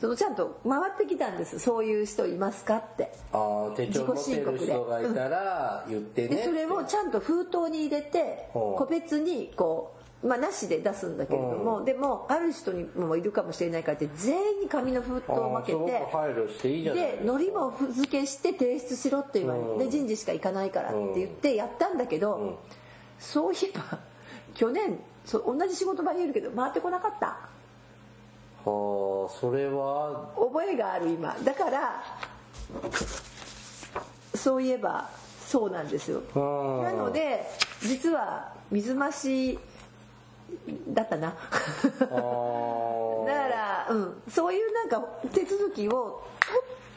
[0.00, 1.60] そのちゃんと回ってきたんです。
[1.60, 3.12] そういう人いますかって。
[3.32, 9.95] ああ手帳持ってる人がいたら言ってねそれをちゃんと封筒に入れて個別にこう
[10.26, 15.78] まあなしで出すんだけれどもでもある人にもいるかもしれないからって全員に紙の封筒を分けて
[16.92, 19.78] でのりも付けして提出しろって言われうん。
[19.78, 22.58] てで人事しか行かないからって言ってやったんだけど
[23.18, 23.98] そういえば
[24.54, 27.26] 去年そう同じ仕事場にいるけど回ってこなかった。
[27.26, 27.36] は
[29.26, 30.30] あそれは。
[30.36, 31.36] 覚えがある今。
[31.44, 32.02] だから
[34.34, 35.08] そういえば
[35.46, 36.22] そうなんですよ。
[36.34, 36.38] う
[36.80, 36.84] ん。
[36.84, 37.46] なので
[37.80, 39.58] 実は水増し
[40.88, 41.28] だったな。
[41.28, 41.32] あ
[42.00, 45.00] だかーら、うん、そういうなんか
[45.32, 46.22] 手続きを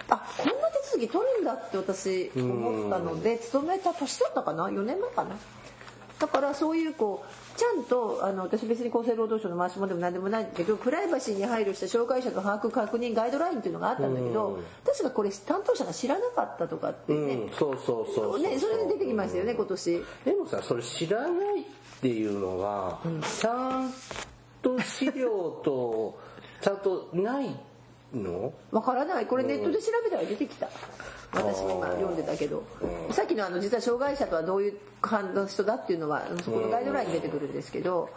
[0.07, 5.35] とあこんな手続き取るんだって私思ったので勤めた年だったかな？4年前かな？
[6.19, 17.49] だからそういうこうちゃんとあの私別に厚生労働省の回しもでも何でもないんだけどプライバシーに配慮した障害者の把握確認ガイドラインっていうのがあったんだけど確かこれ担当者が知らなかったとかってね,、うん。
[17.51, 18.39] そうそうそうそう。
[18.39, 20.03] ねそれで出てきましたよね今年。
[20.25, 21.29] でもさそれ知らない
[21.99, 23.93] っていうのが、ちゃん
[24.61, 26.17] と資料と
[26.61, 27.59] ちゃんとない
[28.13, 28.53] の？
[28.71, 29.27] わからない。
[29.27, 30.69] これネットで調べたら出てきた。
[31.33, 32.63] 私も今読んでたけど。
[33.11, 38.09] さっきのあの実は障害者とはどういう感の人だっていうのはそこのガイドラインに出てくるんですけど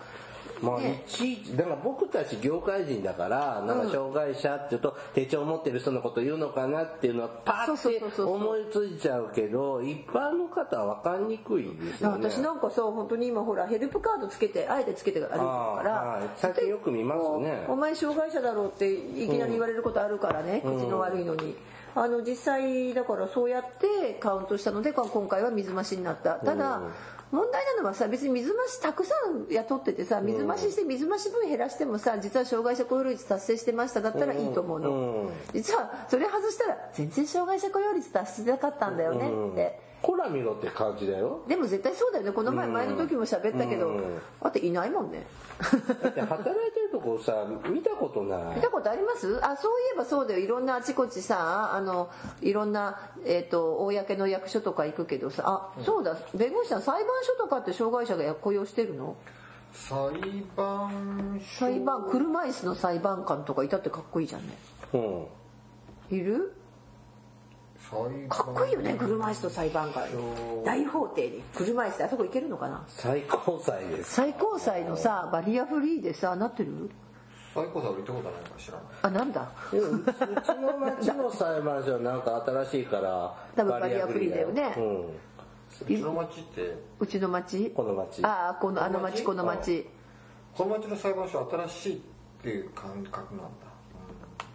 [0.62, 1.02] まあ、ね。
[1.06, 12.28] いちいちだから僕たち業界人だからなんか障害者っていうと手帳持ってる人のこと言うのかなっていうのはパそうッて思いついちゃうけど一般の方は分かりにくいですよね。
[12.28, 17.64] 私なんかさ本当に今ほらヘルプカードつけてあえてつけて歩いてるかあーらはい最近よく見ますね。
[17.68, 21.56] お前障害者だろうっていきなり言われることあるからね、口の悪いのに。
[21.94, 26.36] あの実際だからそうやってカウントしたので今回は水増しになった。
[26.36, 26.80] ただ、
[27.32, 39.92] 問題なのはさ別に水増したくさん雇っててさ水増しして水増し分減らしてもさ実は障害者雇用率達成してましただったらいいと思うの、うん実はそれ外したら全然障害者雇用率達してなかったんだよねって。
[40.02, 41.44] ほら見ろって感じだよ。
[41.46, 42.32] でも絶対そうだよね。
[42.32, 44.18] この前前の時も喋ったけど、うん。
[44.42, 45.24] だっていないもんね。
[46.02, 48.56] だって働いてるとこさ見たことない。
[48.56, 49.38] 見たことあります？
[49.44, 50.40] あそういえばそうだよ。
[50.40, 52.08] いろんなあちこちさあの
[52.40, 55.42] いろんな、えー、と公の役所とか行くけどさ。
[55.46, 56.16] あそうだ。
[56.34, 59.16] 弁護士さん裁判所とかって障害者が雇用してるの？
[59.72, 59.98] 裁
[60.56, 61.58] 判所。
[61.58, 64.56] 裁判車椅子の裁判官とかいたってかっこいいじゃんね。
[64.92, 64.98] う
[66.14, 66.16] ん。
[66.16, 66.54] いる？
[68.28, 70.04] かっこいいよね車椅子の裁判官。
[70.64, 71.42] 大法廷に。
[71.54, 72.82] 車椅子であそこ行けるのかな？
[72.88, 74.14] 最高裁です。
[74.14, 76.90] 最高裁のさバリアフリーでさなってる？
[77.54, 78.84] 最高裁俺行ったことないから知らない。
[79.02, 79.52] あなんだ？
[79.70, 84.74] でもうちうちの町の裁判所はなんか新しいから多分バリアフリーだよね。
[84.78, 85.06] うん。
[85.06, 85.10] う
[85.86, 86.74] ちの町って？
[86.98, 87.70] うちの町？
[87.76, 88.24] この町。
[88.24, 89.86] ああこのあの町この町。
[90.56, 92.00] この町の裁判所新しいっ
[92.42, 93.71] ていう感覚なんだ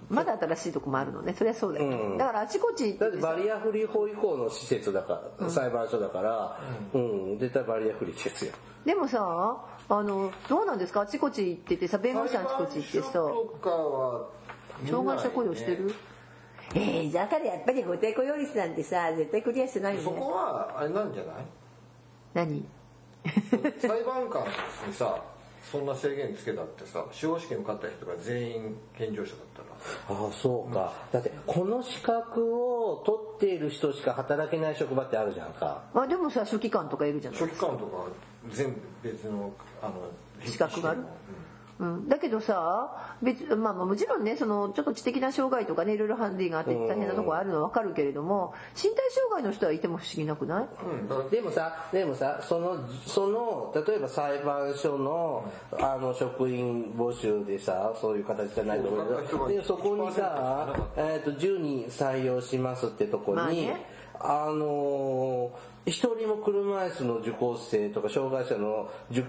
[0.10, 1.34] まだ新しいとこもあるのね。
[1.38, 1.90] そりゃそうだよ。
[1.90, 2.18] ね、うん。
[2.18, 6.60] だからあちこち行だってバリアフリー法以降の施設だから、裁判所だから、
[6.94, 8.54] うん、絶対バリアフリーですよ。
[8.86, 9.20] でもさ
[9.90, 11.02] あのどうなんですか？
[11.02, 13.12] あちこち行っててさ弁護士あちこち行ってさ。
[14.88, 15.94] 障害者雇用してる？
[16.76, 21.36] えー、だからやっぱり法定雇用率なんてさ絶対クリアしてないよそこねはあれなんじゃない？
[22.34, 22.66] 何？
[23.80, 24.44] 裁判官
[24.88, 25.22] にさ
[25.72, 30.18] そんな制限つけたってさ司法試験受かった人が全員健常者だったら。
[30.24, 30.94] ああ、そうか。
[31.12, 35.84] だって、この資格を取っている人しか働けない職場ってあるじゃんか。
[35.94, 38.06] あでもさ書記官とかいるじゃない書記官とか
[38.50, 39.52] 全部別の
[39.82, 39.94] あの
[40.46, 41.00] 資格がある？
[41.00, 41.06] うん、
[42.08, 50.68] だけどさ別、まあ、まあもちろんねそのちょっと知的な障害とかねいろいろハンディがあって大変なところあるのは分かるけれども身体障害の人はいても不思議なくない？
[51.32, 63.86] でもさ、でもさ、その、その、例えば裁判所の、あの、職員募集でさ、そういう形じゃないと思うけど、で、そこにさ、えっ、と、10人採用しますってとこに、まあね。
[64.20, 69.28] あのー、一人も車椅子の受講生とか、障害者の受受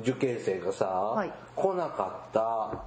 [0.00, 1.30] 受験生がさ、い。
[1.54, 2.84] 来なかった、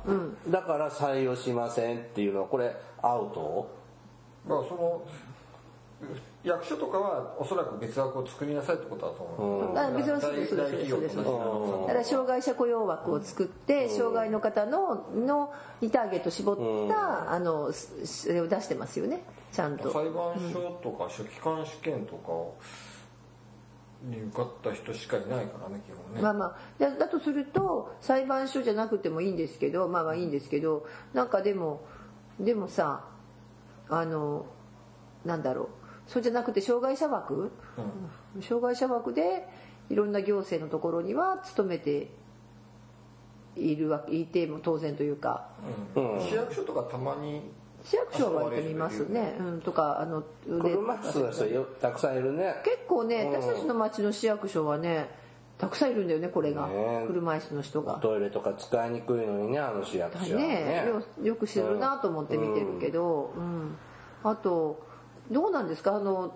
[0.49, 3.69] だから採用しませんっていうのは、これ、アウト？
[4.47, 5.01] まあその
[6.43, 11.87] 役所とかはおそらく別枠を作りなさいってことだと思う、あ別にそうですそうですそうですそうです。
[11.87, 16.57] だから障害者雇用枠を作って障害の方ののにターゲット絞っ
[16.89, 19.23] たあのそれを出してますよね。
[19.51, 19.91] ちゃんと。
[19.91, 22.94] 裁判所とか書記官試験とかに
[24.11, 26.57] 受かった人しかいないからね基本ね、まあまあ。
[26.77, 31.81] だだとすると裁判所じゃなくてもいいんですけどまあまあいいんですけどなんかでも
[32.39, 33.05] でもさ
[33.89, 34.45] あの
[35.23, 35.67] なんだろう。
[36.07, 37.51] そうじゃなくて障害者枠、
[38.39, 39.47] 障害者枠で
[39.89, 42.09] いろんな行政のところには勤めて
[43.55, 45.49] いるわけいても当然というか。
[45.95, 47.41] 市役所とかたまに
[47.85, 50.71] 市役所は割と見ますね、うん、とかあの腕。
[50.71, 52.55] 車椅子の人よたくさんいるね。
[52.65, 55.23] 結構ね私たちの町の市役所はね
[55.57, 56.73] たくさんいるんだよねこれが、ね。
[56.73, 57.99] え車椅子の人が。
[58.01, 60.47] トイレとか使いにくいのにね、あの市役所はね。
[60.47, 60.85] ね。
[60.87, 63.77] よよく知るなと思って見てるけど、うん。
[64.23, 64.83] あと
[65.31, 65.95] どうなんですか？
[65.95, 66.35] あの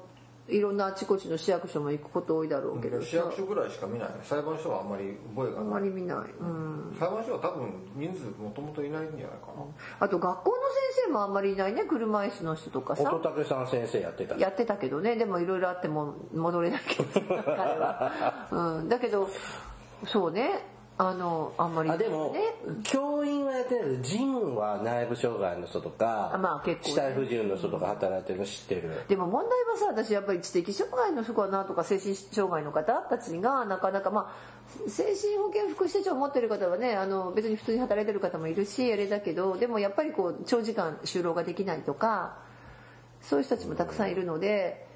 [0.50, 4.10] いろんなあちこちの市役所も行くこと多いだろうけど、市役所ぐらいしか見ない。
[4.24, 9.64] 裁判所はあんまり覚えがあんないまり見ない、うん、裁判所は多分人数もともといないんじゃないかな、
[10.00, 10.56] あと学校の
[10.96, 11.84] 先生もあんまりいないね。
[11.84, 13.14] 車椅子の人とかさ。
[13.14, 14.36] 乙武さん先生やってた。
[14.38, 15.16] やってたけどね。
[15.16, 17.10] でもいろいろあっても戻れないけど。
[17.44, 19.30] 彼は、うん、だけど
[20.06, 21.90] そうねあのあんまり。
[21.90, 22.42] あ、でもね、
[22.84, 26.94] 教員はやってないけど、ジムは内部障害の人とか、あまあ結構ね。
[26.94, 29.06] 死体不自由の人とか働いてるの知ってる。
[29.08, 42.40] でも問題はさ私やっぱり知的障害の人かなとか精神障害の方たちがなかなかまあ精神保健福祉手帳を持ってる方はねあの別に普通に働いてる方もいるしあれだけどでもやっぱりこう長時間就労ができないとか
[43.22, 44.89] そういう人たちもたくさんいるので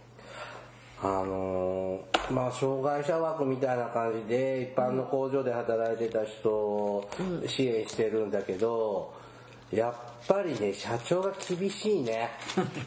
[1.03, 7.09] あのーまあ障害者枠みたいな感じで一般の工場で働いてた人を
[7.45, 9.13] 支援してるんだけど、
[9.71, 9.93] やっ
[10.25, 12.29] ぱりね社長が厳しいね。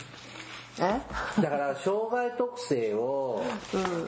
[0.80, 1.00] え？
[1.42, 3.42] だから障害特性を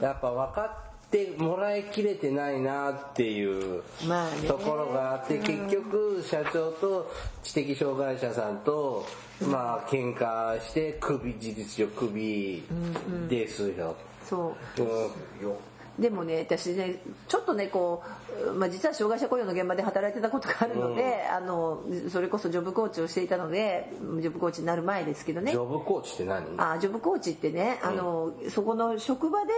[0.00, 3.82] やっぱ分かってもらいきれてないなっていう
[4.46, 7.10] ところがあって結局社長と
[7.42, 9.06] 知的障害者さんと
[9.40, 12.62] まあ喧嘩して首事実上首
[13.28, 13.96] ですよ。
[14.28, 14.82] そう。
[14.82, 14.84] う
[15.42, 15.48] ん。
[15.48, 15.56] よ
[15.98, 18.04] でもね私ねちょっとねこ
[18.46, 25.50] う、まあ、実は障害者雇用の現場で働いてたことがあるので、あのそれこそジョブコーチをしていたのでジョブコーチになる前ですけどね。
[25.50, 26.44] ジョブコーチって何？
[26.56, 29.52] あジョブコーチってね、あのそこの職場で、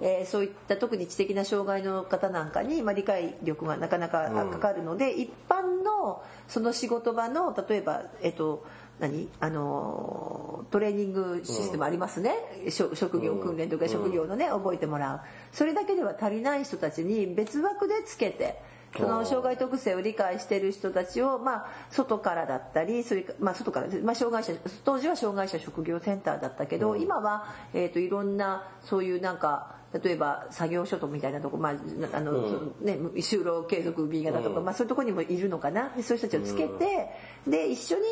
[0.00, 8.64] えーそういった特に知的な障害の方なんかに、まあ、理解力がなかなかかかるので、一般のその仕事場の例えばえっと
[9.08, 9.28] 何？
[9.40, 12.34] あのトレーニングシステムありますね、
[12.70, 15.20] 職職業訓練とか職業のね、覚えてもらう。
[15.52, 18.60] それだけでは足りない人たちに別枠でつけて
[18.96, 24.52] その障害特性を理解している人たちを、まあ、外からだったりそれか、まあ、外から、まあ、障害者
[24.84, 31.72] 当時は障害者職業センターだったけど、今は、えー、といろんなそういうなんか例えば作業所とみたいなとこ、まあ
[32.12, 35.90] あのそのね、就労継続 B 型とか、まあ、そういうとこにもいるのかな。
[35.96, 37.10] でそういう人たちをつけて、
[37.46, 38.02] で一緒に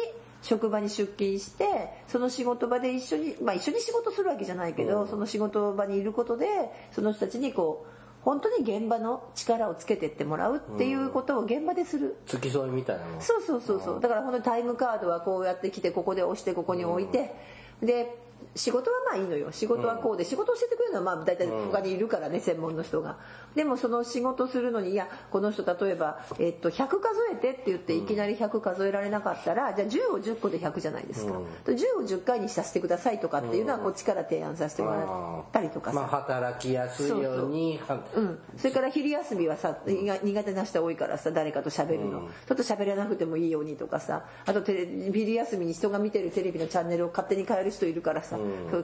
[0.42, 6.46] 職場に出勤してその仕事場で一緒に、まあ、一緒に仕事するわけじゃないけど、その仕事場にいることで
[6.92, 12.16] その人たちにこう本当に現場の力をつけてってもらうっていうことを現場でする。
[12.26, 13.20] 付き添いみたいなの。
[13.20, 14.00] そうそうそうそう。
[14.00, 17.34] だから本当にタイムカードはこうやって来てここで押してここに置いて、
[17.82, 18.16] で
[18.54, 19.52] 仕事はまあいいのよ。
[19.52, 23.16] 仕事はこうで、仕事を教えてくれるのはまあ大体他にいるからね、専門の人が。
[23.54, 27.00] でもその仕事するのにいやこの人例えば、えっと、100数
[27.32, 31.32] えてって言っていきなり100数えられなかったら、じゃあ10を10個で100じゃないですか、
[31.66, 37.78] 10を10回にさせてくださいとかっていうのはこっちから提案させてもらったりとかさ、まあ働きやすいように
[38.14, 44.24] うん、それから昼休みはさ苦手な人多いからさ誰かと喋るの、ちょっと喋らなくてもいいようにとかさ。
[44.46, 48.31] あとテレ昼休みに人が見てるテレビのチャンネルを勝手に変える人いるからさ、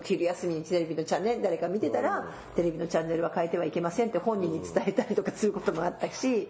[0.02, 2.26] 昼休みにテレビのチャンネル誰か見てたら、
[2.56, 6.48] テレビのチャンネルは変えてはいけませんって本人に伝えたりとかすることもあったし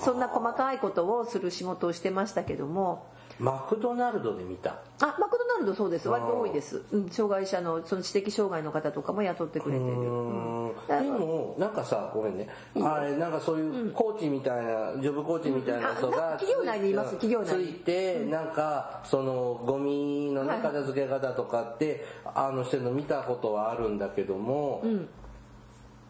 [0.00, 3.06] そんな細かいことをする仕事をしてましたけども
[3.40, 4.82] マクドナルドで見た。
[5.00, 6.08] あマクドナルドそうです。
[6.10, 10.74] 割と多いです、うん、障害者のその知的障害の方とかも雇ってくれてる、うん。
[10.86, 12.48] でもなんかさごめんね。
[12.82, 17.12] あれなんかそういうコーチみたいなジョブコーチみたいな人が企業内にいます。
[17.12, 17.66] 企業内に。
[17.66, 25.08] ついてなんかそのゴミのねはい片付け方とかってあのしてるの見たことはあるんだけどもん。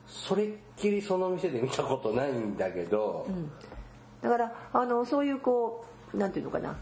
[0.09, 3.29] それっきりその店で見たことないんだけど。
[4.21, 6.77] だからあのそういうこうなんていうのかな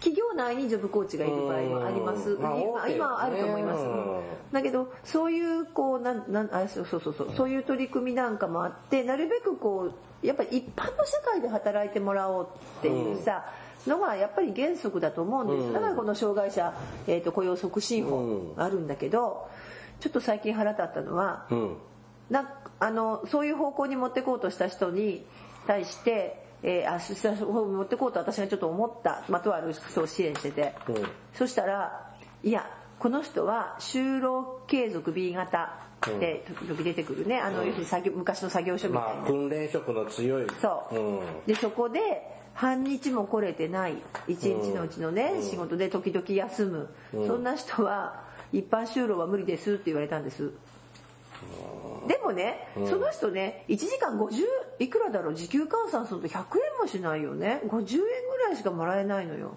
[0.00, 2.42] 企業内にジョブコーチがいる場合もあります、うん。
[2.42, 2.50] ま
[2.82, 4.20] あ今あると思います、うん。
[4.52, 9.92] だけどそういうこうなんなんあそうそうそうそうそういう取り組みなんかもあってなるべくこ
[10.22, 13.44] うやっぱり一般の社会で働いてもらおうっていうさ、
[13.86, 16.74] のがやっぱり原則だと思うんです、だからこの障害者、
[17.06, 19.48] えー、と雇用促進法あるんだけど
[20.00, 21.76] ちょっと最近腹立ったのは、うん。
[22.30, 25.24] なあのそういう方向に持ってこうとした人に
[25.66, 31.08] 対して、えー、あした方向に持ってこうと私がちょっと思った、まあ、とある人を支援してて、うん。
[31.34, 37.38] そしたらいやこの人は就労継続 B 型って時々出てくるね。
[37.38, 40.46] あの、要するに作業昔の作業所みたいな、まあ訓練職の強い。
[40.60, 41.46] そう、うん。
[41.46, 42.00] でそこで
[42.54, 44.02] 半日も来れてない。
[44.26, 50.50] 一日のうちのね、仕事で時々休む、そんな人は一般就労は無理ですって言われたんです
[52.06, 54.42] でもね、その人ね1時間50
[54.78, 55.34] いくらだろう？
[55.34, 56.44] 時給換算すると100円
[56.80, 57.60] もしないよね。
[57.66, 59.56] 50円ぐらいしかもらえないのよ。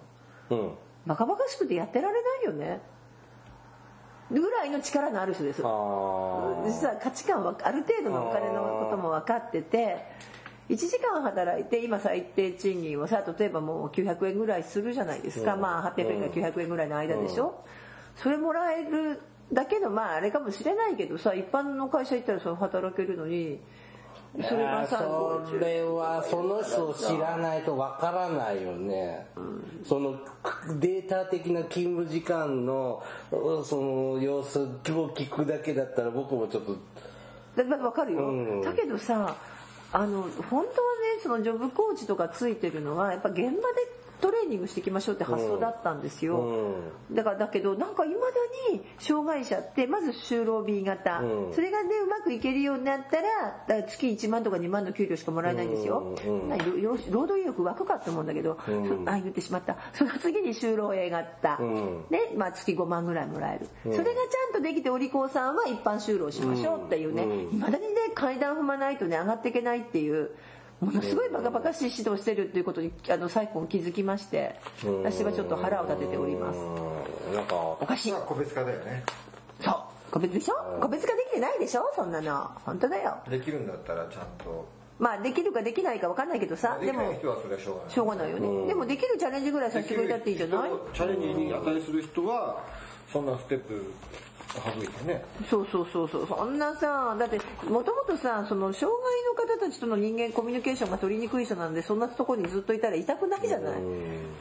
[0.50, 0.72] うん。
[1.06, 2.80] バカバカしくてやってられないよね。
[4.30, 5.58] ぐらいの力のある人です。
[5.58, 10.06] 実は価値観はある程度のお金のことも分かってて
[10.70, 17.62] 1時間働いて今最低賃金をさ例えばもう900円ぐらいするじゃないですか、まあ800円から900円ぐらいの間でしょ、
[18.16, 19.20] それもらえる
[19.52, 23.60] だけのまああれかもしれないけどさ一般の会社行ったらそれ働けるのに
[24.48, 29.26] それがさそれはその人を知らないとわからないよね、
[29.84, 30.18] その
[30.80, 34.68] データ的な勤務時間のその様子を
[35.10, 36.76] 聞くだけだったら僕もちょっと
[37.56, 38.62] だだ分かるよ、うん。
[38.62, 39.36] だけどさ
[39.92, 40.66] あの本当はね
[41.22, 43.52] そのジョブコーチとかついてるのはやっぱ現場で
[44.22, 46.76] トレーニングしていきましょうって発想だったんですよ、
[47.10, 51.52] だからだけどなんかいまだに障害者ってまず就労 B 型、うん。
[51.52, 58.58] それがねうまくいけるようになったら月1万とか2万の給料しかもらえないんですよ、うんな労労働意欲湧くかって思うんだけど、
[59.06, 59.76] あ言ってしまった。
[59.92, 62.04] その次に就労 A 型、うん。
[62.10, 67.56] ねまあ、月5万ぐらいもらえる、それがちゃんとできてお利口さんは一般就労しましょうっていうね、うん。
[67.56, 70.30] いまだにね階段踏まないとね上がっていけないっていう
[70.84, 74.56] ものすごいバカバカしい指導してるっていうことにあの最近気づきまして
[75.04, 76.58] 私はちょっと腹を立てております。
[76.58, 78.12] うんなんかおかしい。
[78.12, 79.04] まあ個別化だよね。
[79.60, 79.74] そう。
[80.10, 80.54] 個別でしょ？
[80.80, 81.90] 個別化できてないでしょ？
[81.96, 82.50] そんなの。
[82.66, 83.16] 本当だよ。
[83.30, 84.68] できるんだったらちゃんと。
[84.98, 86.76] まあできるかできないか分かんないけどさ。
[86.78, 87.92] ででもきない人はそれはしょうがない。
[87.94, 90.70] しょうがないよね、でもできるチャレンジぐらいさせてくれたっていいじゃない？
[90.92, 92.62] チャレンジに値する人は
[93.10, 93.92] そんなステップ
[94.60, 95.24] 省いてね。
[95.48, 96.26] そうそうそうそう。
[96.26, 98.96] そんなさだってもともとさその障
[99.36, 103.80] 害の方たちとの人間コミュニケーションが取りにくい人なんでそんなところにずっといたら痛くないじゃない。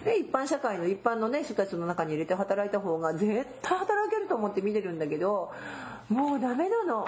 [0.04, 5.52] で一般社会の一般のね人たちの中に入れて働いた方が絶対働けると思って見てるんだけど
[6.10, 7.08] もうダメなの。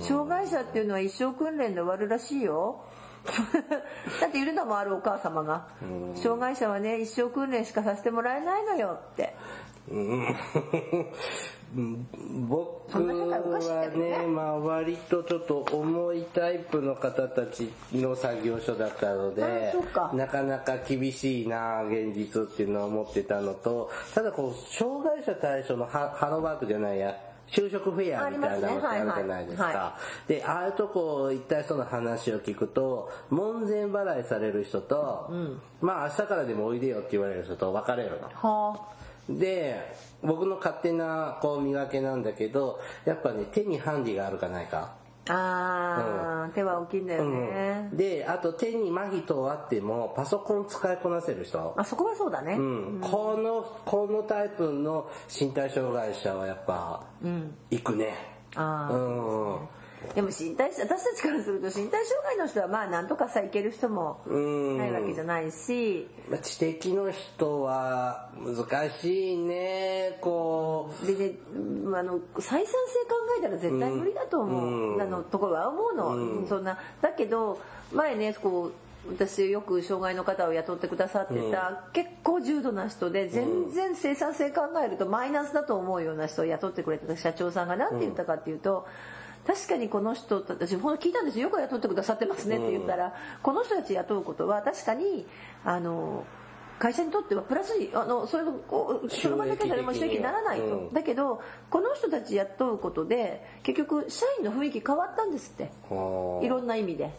[0.00, 2.84] 障害者っていうのは一生訓練で終わるらしいよ。
[4.20, 5.68] だっているのもあるお母様が。
[6.14, 9.34] 障害者はね一生訓練しかさせてもらえないのよって。
[9.90, 10.36] うん
[11.74, 19.74] 僕はねね、まあ割とちょっと重いタイプの方たちの作業所だったので
[20.12, 27.16] なかなか厳しいな現実っていうのは思ってたのと、ただこう、障害者対象のハハローワークじゃないや、
[27.48, 29.98] 就職フェアみたいなのってあるじゃないですか。
[30.28, 35.30] で、ああいうとこ行った人の話を聞くと、門前払いされる人と、
[35.80, 38.28] まあ明日からでもおいでよって言われる人と分かれるの。
[38.28, 38.94] は
[39.28, 44.94] で僕の勝手なこう見分けなんだけどやっぱね手にハンディがあるかないか、
[45.28, 57.04] ああー、手は大きいんだよね、であと手に麻痺とあってもパソコン使いこなせる人、あそこはそうだね、うん、このこのタイプの身体障害者はやっぱ、
[57.70, 58.14] 行くね。
[58.54, 58.96] あー。
[58.96, 59.83] うん
[60.14, 64.78] でも身体私たちからすると身体障害の人はまあなんとかさいける人もうん。
[64.78, 70.18] ないわけじゃないし、まあ知的の人は難しいね。
[70.20, 71.06] こう。
[71.06, 75.02] でねうんあの採算性考えたら絶対無理だと思う、うん。
[75.02, 76.78] あのところは思うの、そんな。
[77.00, 77.60] だけど
[77.92, 78.72] 前ねこう
[79.06, 88.86] 私よく障害の方を雇ってくださってた、結構重度な人で全然生産性考えるとマイナスだと思うような人を雇ってくれてた社長さんが何て言ったかっていうと、
[89.46, 91.44] 確かにこの人私ほんと聞いたんですよ。
[91.44, 92.56] よく雇ってくださってますね。
[92.56, 95.26] って言ったら、この人たち雇うことは確かに
[95.64, 96.24] あの
[96.78, 100.92] 会社にとってはプラスにあのそれこうその場だけじゃも収益にならないと、うん。
[100.92, 101.40] だけど
[101.70, 105.70] この人たち雇うことで結局社員の雰囲気変わったんですって。
[105.88, 106.44] はあ。
[106.44, 107.10] いろんな意味で。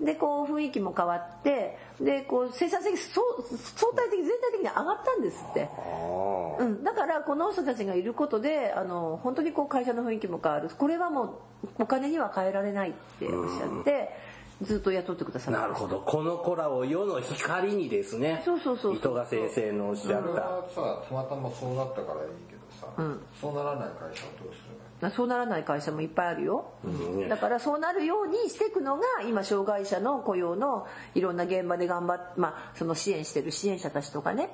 [0.00, 5.68] でこう雰囲気も変わってでこう生産性そう相対的全体的に上がったんですって。
[5.68, 6.62] あ。
[6.62, 10.68] うん、だからこの人たちがいることであの本当にこう会社の雰囲気も変わる。
[10.68, 11.30] これはもう
[11.78, 14.10] お金には変えられないっておっしゃって
[14.62, 16.00] ずっと雇ってくださなるほど。
[16.00, 18.42] この子らを世の光にですね。
[18.44, 18.96] そうそうそうそう。
[18.96, 20.28] 糸賀先生のおっしゃった。
[20.28, 23.20] これはさたまたまそうなったからいいけどさ、うん。
[23.40, 24.60] そうならない会社はどうす
[25.00, 25.10] るの？
[25.10, 27.28] そうならない会社もいっぱいあるよ、うん。
[27.28, 34.50] だからそうなるようにしていくのが今障害者の雇用のいろんな現場で頑張っまあその支援してる支援者たちとかね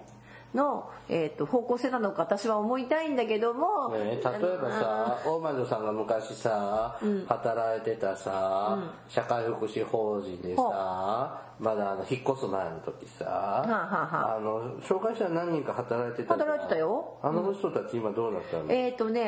[0.55, 6.99] の、えー、と方向性なのか私は思いたいんだけども、ね、例えばさ大魔女さんが昔さ、
[7.29, 8.79] 働いてたさ、
[9.09, 14.41] 社会福祉法人でさ、まだあの引っ越す前の時さ、はあはああ。
[14.41, 17.19] の障害者何人か働いてた働いてたよ。
[17.23, 19.21] あの人たち今どうなったの、えっ、とね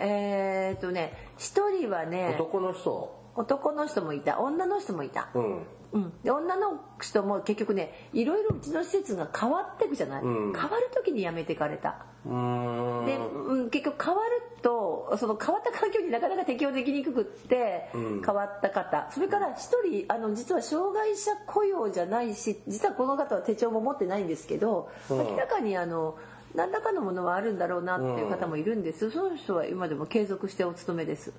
[0.00, 3.24] えっ、とね一人はね男の人？
[3.36, 4.40] 男の人もいた。
[4.40, 10.52] 女の人もいた、うんうん、で女の人も結局ねいろいろうちの施設が変わっていくじゃない、うん。
[10.52, 12.04] 変わる時に辞めてかれた。
[12.24, 14.30] で、うん、結局変わる
[14.60, 18.22] とその変わった環境になかなか適応できにくくってうん。
[18.24, 19.08] 変わった方。
[19.12, 25.18] それから一人あの実は障害者雇用じゃないし実はこの方は手帳も持ってないんですけど、うん。
[25.18, 26.18] 明らかにあの
[26.56, 31.32] 何らかのものはあるんだろうなっていう方もいるんです、その人は今でも継続してお勤めです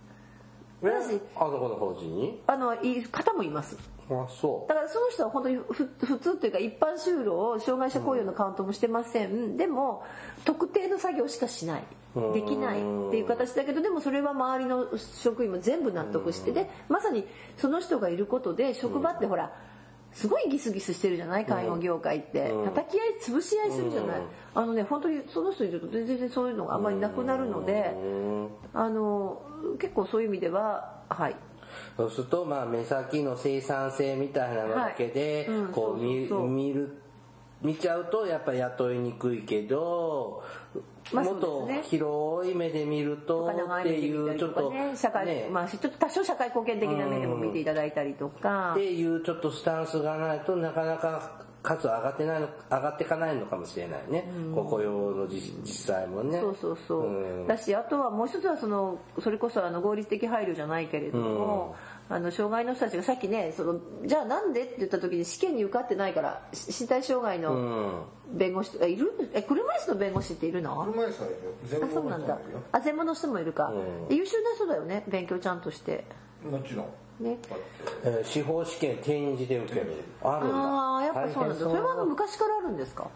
[0.83, 2.41] あそこの法人に？
[2.47, 3.77] あのいい方もいます。
[4.09, 10.03] あそだからその人は本当にふ普通というか一般就労を障害者雇用のカウントもしてません、でも
[10.43, 11.83] 特定の作業しかしない。
[12.15, 12.33] うん。
[12.33, 17.25] できないっていう形だけどでもそれは周りの職員も全部納得してでまさに
[17.57, 19.51] その人がいることで職場ってほら
[20.15, 22.49] すごいギスギスしてるじゃない介護業界って。
[22.49, 22.65] うん。
[22.65, 24.19] 叩き合い潰し合いするじゃない。
[24.19, 24.25] うん。
[24.55, 28.49] あのね本当にその人いると全然そういうのがあんまりなくなるのでううん。
[28.73, 29.41] あの
[29.77, 31.35] 結構そういう意味でははい。
[31.97, 35.57] そうするとまあ目先の生産性みたいなのだけではい。
[35.57, 35.67] うん。
[35.73, 36.97] こう見見る
[37.61, 40.43] 見ちゃうとやっぱ雇いにくいけど、
[41.11, 45.47] まあもっと広い目で見るとっていうちょっとね社会、ね。
[45.51, 48.73] まあちょっと多少社会貢献的な目でも見ていただいたりとか。
[48.73, 56.39] っていうちょっとスタンスがないとなかなか数上がってないの上がっていかないのかもしれないね、こう雇用の実実際もね。
[56.39, 57.47] そうそうそう、ん。
[57.47, 61.75] だしあとはもう一つはそのそれこそあの合理的配慮じゃないけれども、
[62.07, 68.03] あの障害の人たちがさっきねそのじゃあなんでって言った時に試験に受かってないからし身体障害うのん。
[68.37, 69.11] 弁護士あいる？
[69.33, 70.75] え車椅子の弁護士っているの？
[70.85, 72.35] 車椅子はいる全あ部そうなんだ。
[72.35, 72.59] の人もいるよ。
[72.71, 73.71] あ専門の人もいるか、
[74.09, 74.15] うん。
[74.15, 76.03] 優秀な人だよね勉強ちゃんとして。
[76.43, 76.85] もちろん。
[77.23, 77.37] ね。
[78.03, 79.93] えー司法試験定時で受ける。
[80.23, 81.65] あるんだああやっぱそうなんだ。
[81.65, 83.07] それは昔からあるんですか？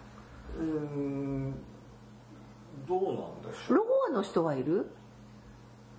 [0.57, 1.53] うーん。
[2.87, 3.13] どうなん
[3.51, 3.77] でしょう。
[3.77, 4.89] ローアの人はいる？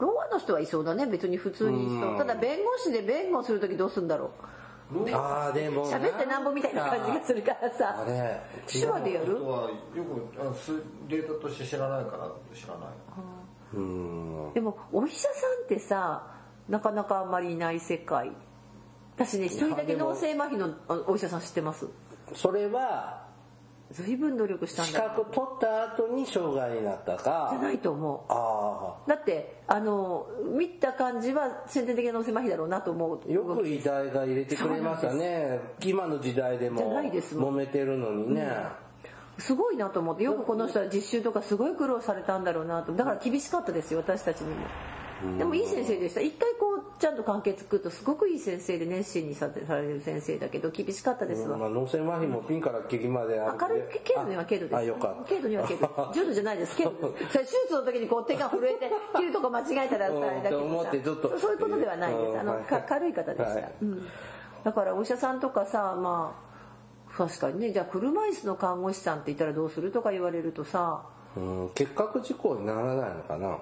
[0.01, 1.07] ローアの人はいそうだね。
[1.07, 4.30] 別に普通にただ弁護士で弁護する時どうするんだろう。
[5.12, 9.44] ああでもな喋ってなんぼみたいな感じがするからあされ手話でやる？
[9.46, 12.88] はよくあの数データとして知らないから知らない。
[13.74, 14.53] うん。
[14.53, 15.30] でもお医者さん
[15.64, 16.26] ってさ
[16.68, 18.32] なかなかあんまりいない世界。
[19.14, 21.86] 私ね一人だけ脳性麻痺のあお医者さん知ってます？
[22.34, 23.30] それは
[23.93, 30.26] 随分努力したん資だ格取った後に障害になったじゃかないと思あうだってあの
[30.57, 33.20] 見た感じは先天的な脳性麻痺だろうなと思う。
[33.28, 35.61] あよく医大が入れてくれましたね。
[35.84, 37.01] 今の時代でも。
[37.01, 38.49] 揉めてるのにね、
[39.38, 42.93] すごいなと思ってよくこの人は実習とかすごい苦労されたんだろうなと。
[42.93, 44.66] だから厳しかったですよ私たちにも
[45.39, 46.21] でもいい先生でした。
[46.21, 54.75] 一回こうちゃんと関係作るとすごくいい先生で熱心にさされる先生だけど厳しかったですわ、まあ、脳性麻痺もピンからキリまであるい軽度には軽度です。
[54.75, 55.29] ああよかった。
[55.29, 55.89] 軽度には軽度。
[56.14, 57.11] 重度じゃないです軽度。
[57.12, 60.89] です手術の時にこう手が震えて切るとこ間違えたらあれだけどさ。
[60.89, 61.39] ってちょっと。
[61.39, 62.39] そういうことではないです。
[62.39, 63.75] あの軽い方でした、はい。
[63.83, 64.07] うん、
[64.64, 66.35] だからお医者さんとかさま
[67.12, 71.03] あ確かにねじゃあ車椅子の看護師さんって言ったらどうするとか言われるとさ。
[71.37, 71.71] うん。
[71.75, 73.59] 結核事故にならないのかな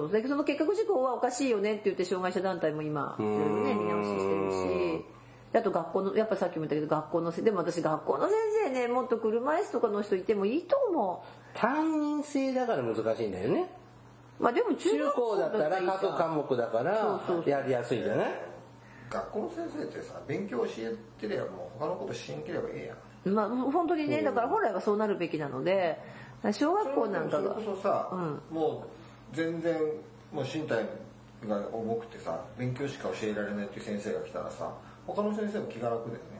[0.00, 5.04] そうでその結核事故はおかしいよねって言って障害者団体も今いろいろね見直ししてるし。
[5.52, 8.34] であと学校のやっぱさっきも言ったけど学校のせでも私学校の先
[8.64, 11.24] 生ねもっと車椅子とかの人いてもいいと思
[11.54, 13.70] 担任制だから難しいんだよね。
[14.40, 17.50] うまあでも中高だったら各科目だからそうそうそう。
[17.50, 18.26] やりやすいじゃない？
[19.08, 22.94] 学校の先生ってさ勉強教えてりゃもう他のことしんければいいや
[23.24, 23.32] ん。
[23.32, 25.98] まあ本当にねだから本来はそうなるべきなので
[26.52, 27.54] 小学校なんかが。
[27.54, 28.40] それこそさ、うん。
[28.50, 28.88] もう
[29.32, 29.74] 全然
[30.32, 30.84] もう身体
[31.46, 34.72] が重くてさ勉強しか教えられないっていう先生が来たらさ
[35.06, 36.36] 他の先生も気が楽だよね。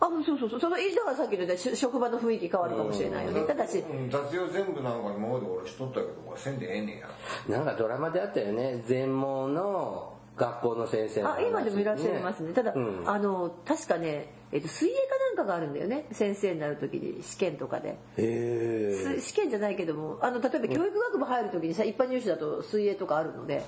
[0.00, 0.60] あそうそうそう。
[0.60, 3.42] そのだからさっきの言った職場の雰囲気変わるかもしれないよね。
[3.42, 7.08] ただしうん雑用全部なんか今まで俺しとったけどこれせんでええねんや。
[7.48, 8.82] なんかドラマであったよね。
[8.86, 12.52] 全盲の学校の先生の今でもいらっしゃいますね。
[12.54, 13.02] ただ、うん。
[13.06, 16.06] あの確かね、えっと、水泳かなんかがあるんだよね。
[16.12, 23.62] 先生になる時に試験とかで、へえす試験じゃないけどもあの例えば教育学部入る時にさ一般入試だと水泳とかあるので。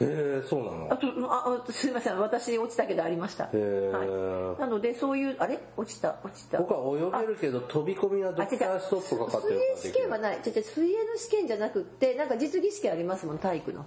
[0.00, 0.88] へえそうなの？
[0.90, 2.18] あとああすいません。
[2.18, 5.60] 私落ちたけどありました、はい、なのでそういうあれ？
[5.76, 6.58] 落ちた落ちた。
[6.58, 8.50] 僕は泳げるけど飛び込みはドあ違う。
[8.50, 10.38] クターストップかかってる水泳試験はない。
[10.38, 10.62] 違う違う。
[10.64, 13.84] 水泳の試験じゃなくってなんか実技試験ありますもん体育の。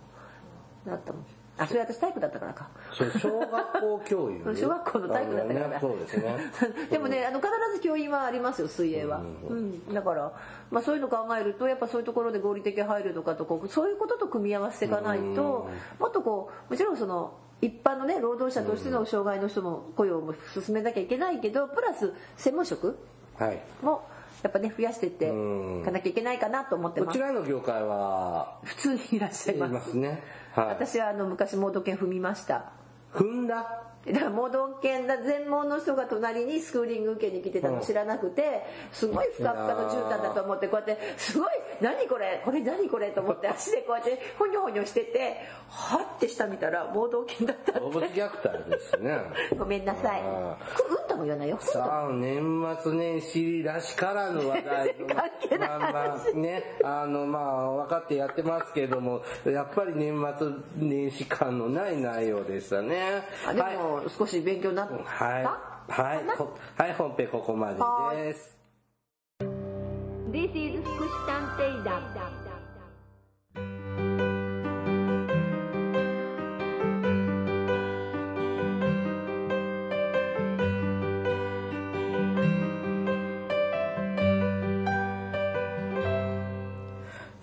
[0.85, 1.25] だったもん
[1.57, 2.67] あそれ私体育だったからか。
[2.91, 4.55] それ小学校教諭？
[4.59, 5.65] 小学校の体育だったから。
[5.67, 6.37] あねそうですね。
[6.91, 10.33] でもねあの必ず教員はありますよ水泳は、うんだから、
[10.71, 22.97] まあ、そういうの考えるとやっぱそういうところで合理的配慮とかとこうそういうことと組み合わせていかないともっとこうもちろんその一般のね労働者としての障害の人も雇用も進めなきゃいけないけどプラス専門職
[23.37, 23.61] はい。
[23.81, 24.03] も
[24.43, 25.81] やっぱね増やしていってうん。
[25.81, 27.07] いかなきゃいけないかなと思ってます。
[27.07, 29.73] こちらの業界は普通にいらっしゃいいます。
[29.73, 30.07] ますね。
[30.09, 30.19] はい
[30.55, 32.71] 私はあの昔盲導犬踏みました。
[33.13, 33.83] 踏んだ？
[34.07, 41.49] だから盲導犬だ全盲の人が隣にスクーリング受けに来てたの知らなくてすごいふかふかの絨毯だと思ってこうやってすごい
[41.81, 49.17] 何これこれ何これと思って足でこうやってほにょほにょしててはって下見たら盲導犬だった動物虐待ですね。
[49.57, 50.21] ごめんなさい。
[50.21, 51.05] うん。
[51.15, 51.57] とも言わないよ。
[51.61, 63.23] さあ年末年始らしからぬ話題の 関係ないまあまあねあのまあ分かってやってますけどもやっぱり年末年始感のない内容でしたね。
[63.45, 63.55] はい
[64.03, 64.93] も少し勉強になった？
[64.95, 65.43] はい。
[65.87, 66.37] はい。
[66.37, 67.79] こはい本編ここまで
[68.17, 68.57] です。
[70.31, 72.01] This is 福祉探偵団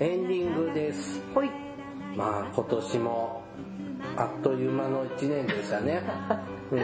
[0.01, 1.23] エンディングです。
[1.33, 1.51] ほい。
[2.17, 3.42] まあ今年も
[4.17, 6.03] あっという間の1年でしたね。
[6.73, 6.81] うん。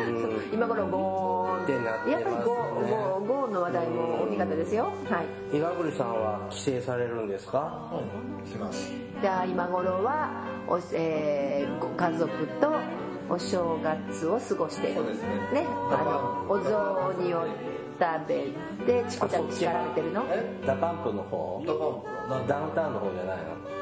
[0.53, 2.12] 今頃ゴーンってなってますね。
[2.12, 4.85] やっぱりゴーゴーゴーンの話題も大きかったですよ。
[4.85, 4.91] は
[5.53, 5.57] い。
[5.57, 7.93] 岩栗さんは帰省されるんですか？
[8.45, 8.91] します。
[9.21, 10.31] じゃあ今頃は
[10.69, 12.73] お、えーご家族と
[13.31, 15.29] お正月を過ごしているそうですね。
[15.53, 16.71] ねあのお雑
[17.21, 17.45] 煮を
[18.01, 18.47] 食べ
[18.87, 20.23] てチコちゃんに叱られてるの？
[20.31, 20.45] え？
[20.66, 21.62] DA PUMPの方？
[21.66, 22.49] DA PUMP。
[22.49, 23.78] ダウンタウンの方じゃないの？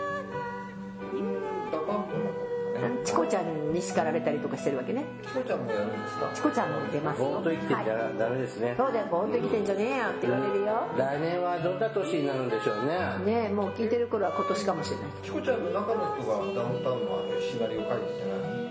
[3.04, 5.04] チコちゃんに叱られたりとかしてるわけね。
[5.22, 6.30] チコちゃんもやるんですか？
[6.34, 7.28] チコちゃんも出ますよ。
[7.28, 8.18] ぼーっと生きてんじゃはい？
[8.18, 10.86] ダメですね、そうだよぼーっと生きてんじゃねえよって言われるよ。
[10.96, 12.98] 来年はどんな年になるんでしょうね。
[13.24, 15.06] ねえもう聞いてる頃は今年かもしれない。
[15.22, 18.66] チコちゃんの中の人がダウンタウンのシナリオ書いてじゃない？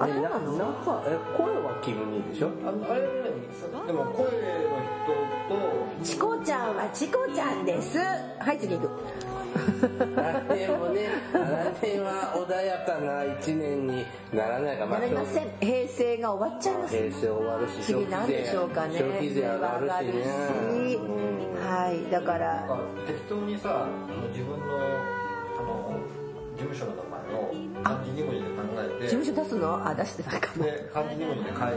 [0.00, 2.48] あえそうなのなんかえ声はキム兄でしょ？
[2.64, 3.08] あのあれね。
[3.86, 5.12] でも声の人
[5.52, 5.60] と。
[6.02, 7.98] チコちゃんはチコちゃんです。
[7.98, 8.88] はい次行く
[10.16, 11.38] 来年もね来
[11.82, 18.98] 年は穏やかな一年にならないかなりません平成が終わっちゃいます平成終わるし次何でしょうかね。
[18.98, 20.98] 消費税上がるしねし
[21.60, 22.54] はいだから。
[22.56, 24.78] なんか適当にさあの自分の
[25.58, 25.94] あの
[26.56, 28.56] 事務所の名前を漢字2文字で考
[29.00, 29.86] え事務所出すの？
[29.88, 30.64] あ出してないかも。
[30.64, 31.72] てで漢字2文字で変え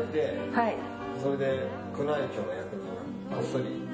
[0.51, 0.75] てはい。
[1.21, 1.45] それで
[1.97, 2.89] 宮内庁の役人
[3.31, 3.87] がこっそり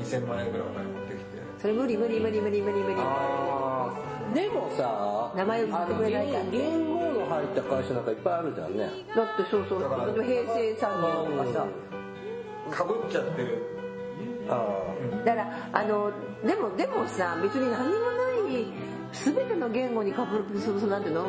[0.00, 0.89] 2000万円ぐらいお金
[1.60, 2.96] それ無理無理無理無理無理無理
[4.34, 8.90] でもさ名前を言ってくれないからあの言言語の入った会社なんかいっぱいあるじゃんね。
[9.14, 9.80] だってそうそう。
[9.80, 9.90] 平
[10.54, 11.66] 成産業とかさ。
[12.70, 13.62] かぶっちゃってる。
[14.48, 14.84] あ
[15.24, 16.12] だからあの
[16.46, 18.66] でもでもさ別に何もない
[19.12, 21.22] 全ての言語にかぶるそのなんていうの？
[21.22, 21.28] の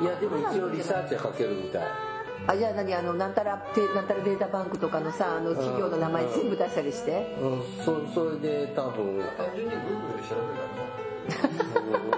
[0.00, 1.82] あいやでも一応リサーチはかけるみたい
[2.50, 7.36] あじゃあ何あのなんたらてなんたらデータバンクとかのさあの企業の名前全部出したりして。
[7.40, 7.62] うん。
[7.84, 9.22] そそれで多分。
[9.36, 10.34] 単純に Google で調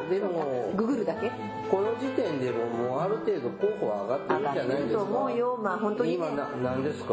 [0.09, 1.31] べでもググるだけ？
[1.71, 4.99] この時点でももうある程度候補は上がってるんじゃないですか？
[5.01, 5.59] と思うよ。
[5.63, 7.09] まあ本当に、ね、今な何ですか？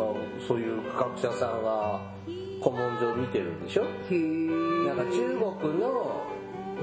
[0.47, 1.99] そういう学者さんが
[2.63, 3.83] 古文書を見てるんでしょ？
[3.83, 4.15] へえ
[4.87, 5.27] なんか中
[5.61, 6.23] 国の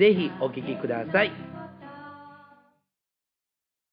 [0.00, 1.49] ぜひお聴きください。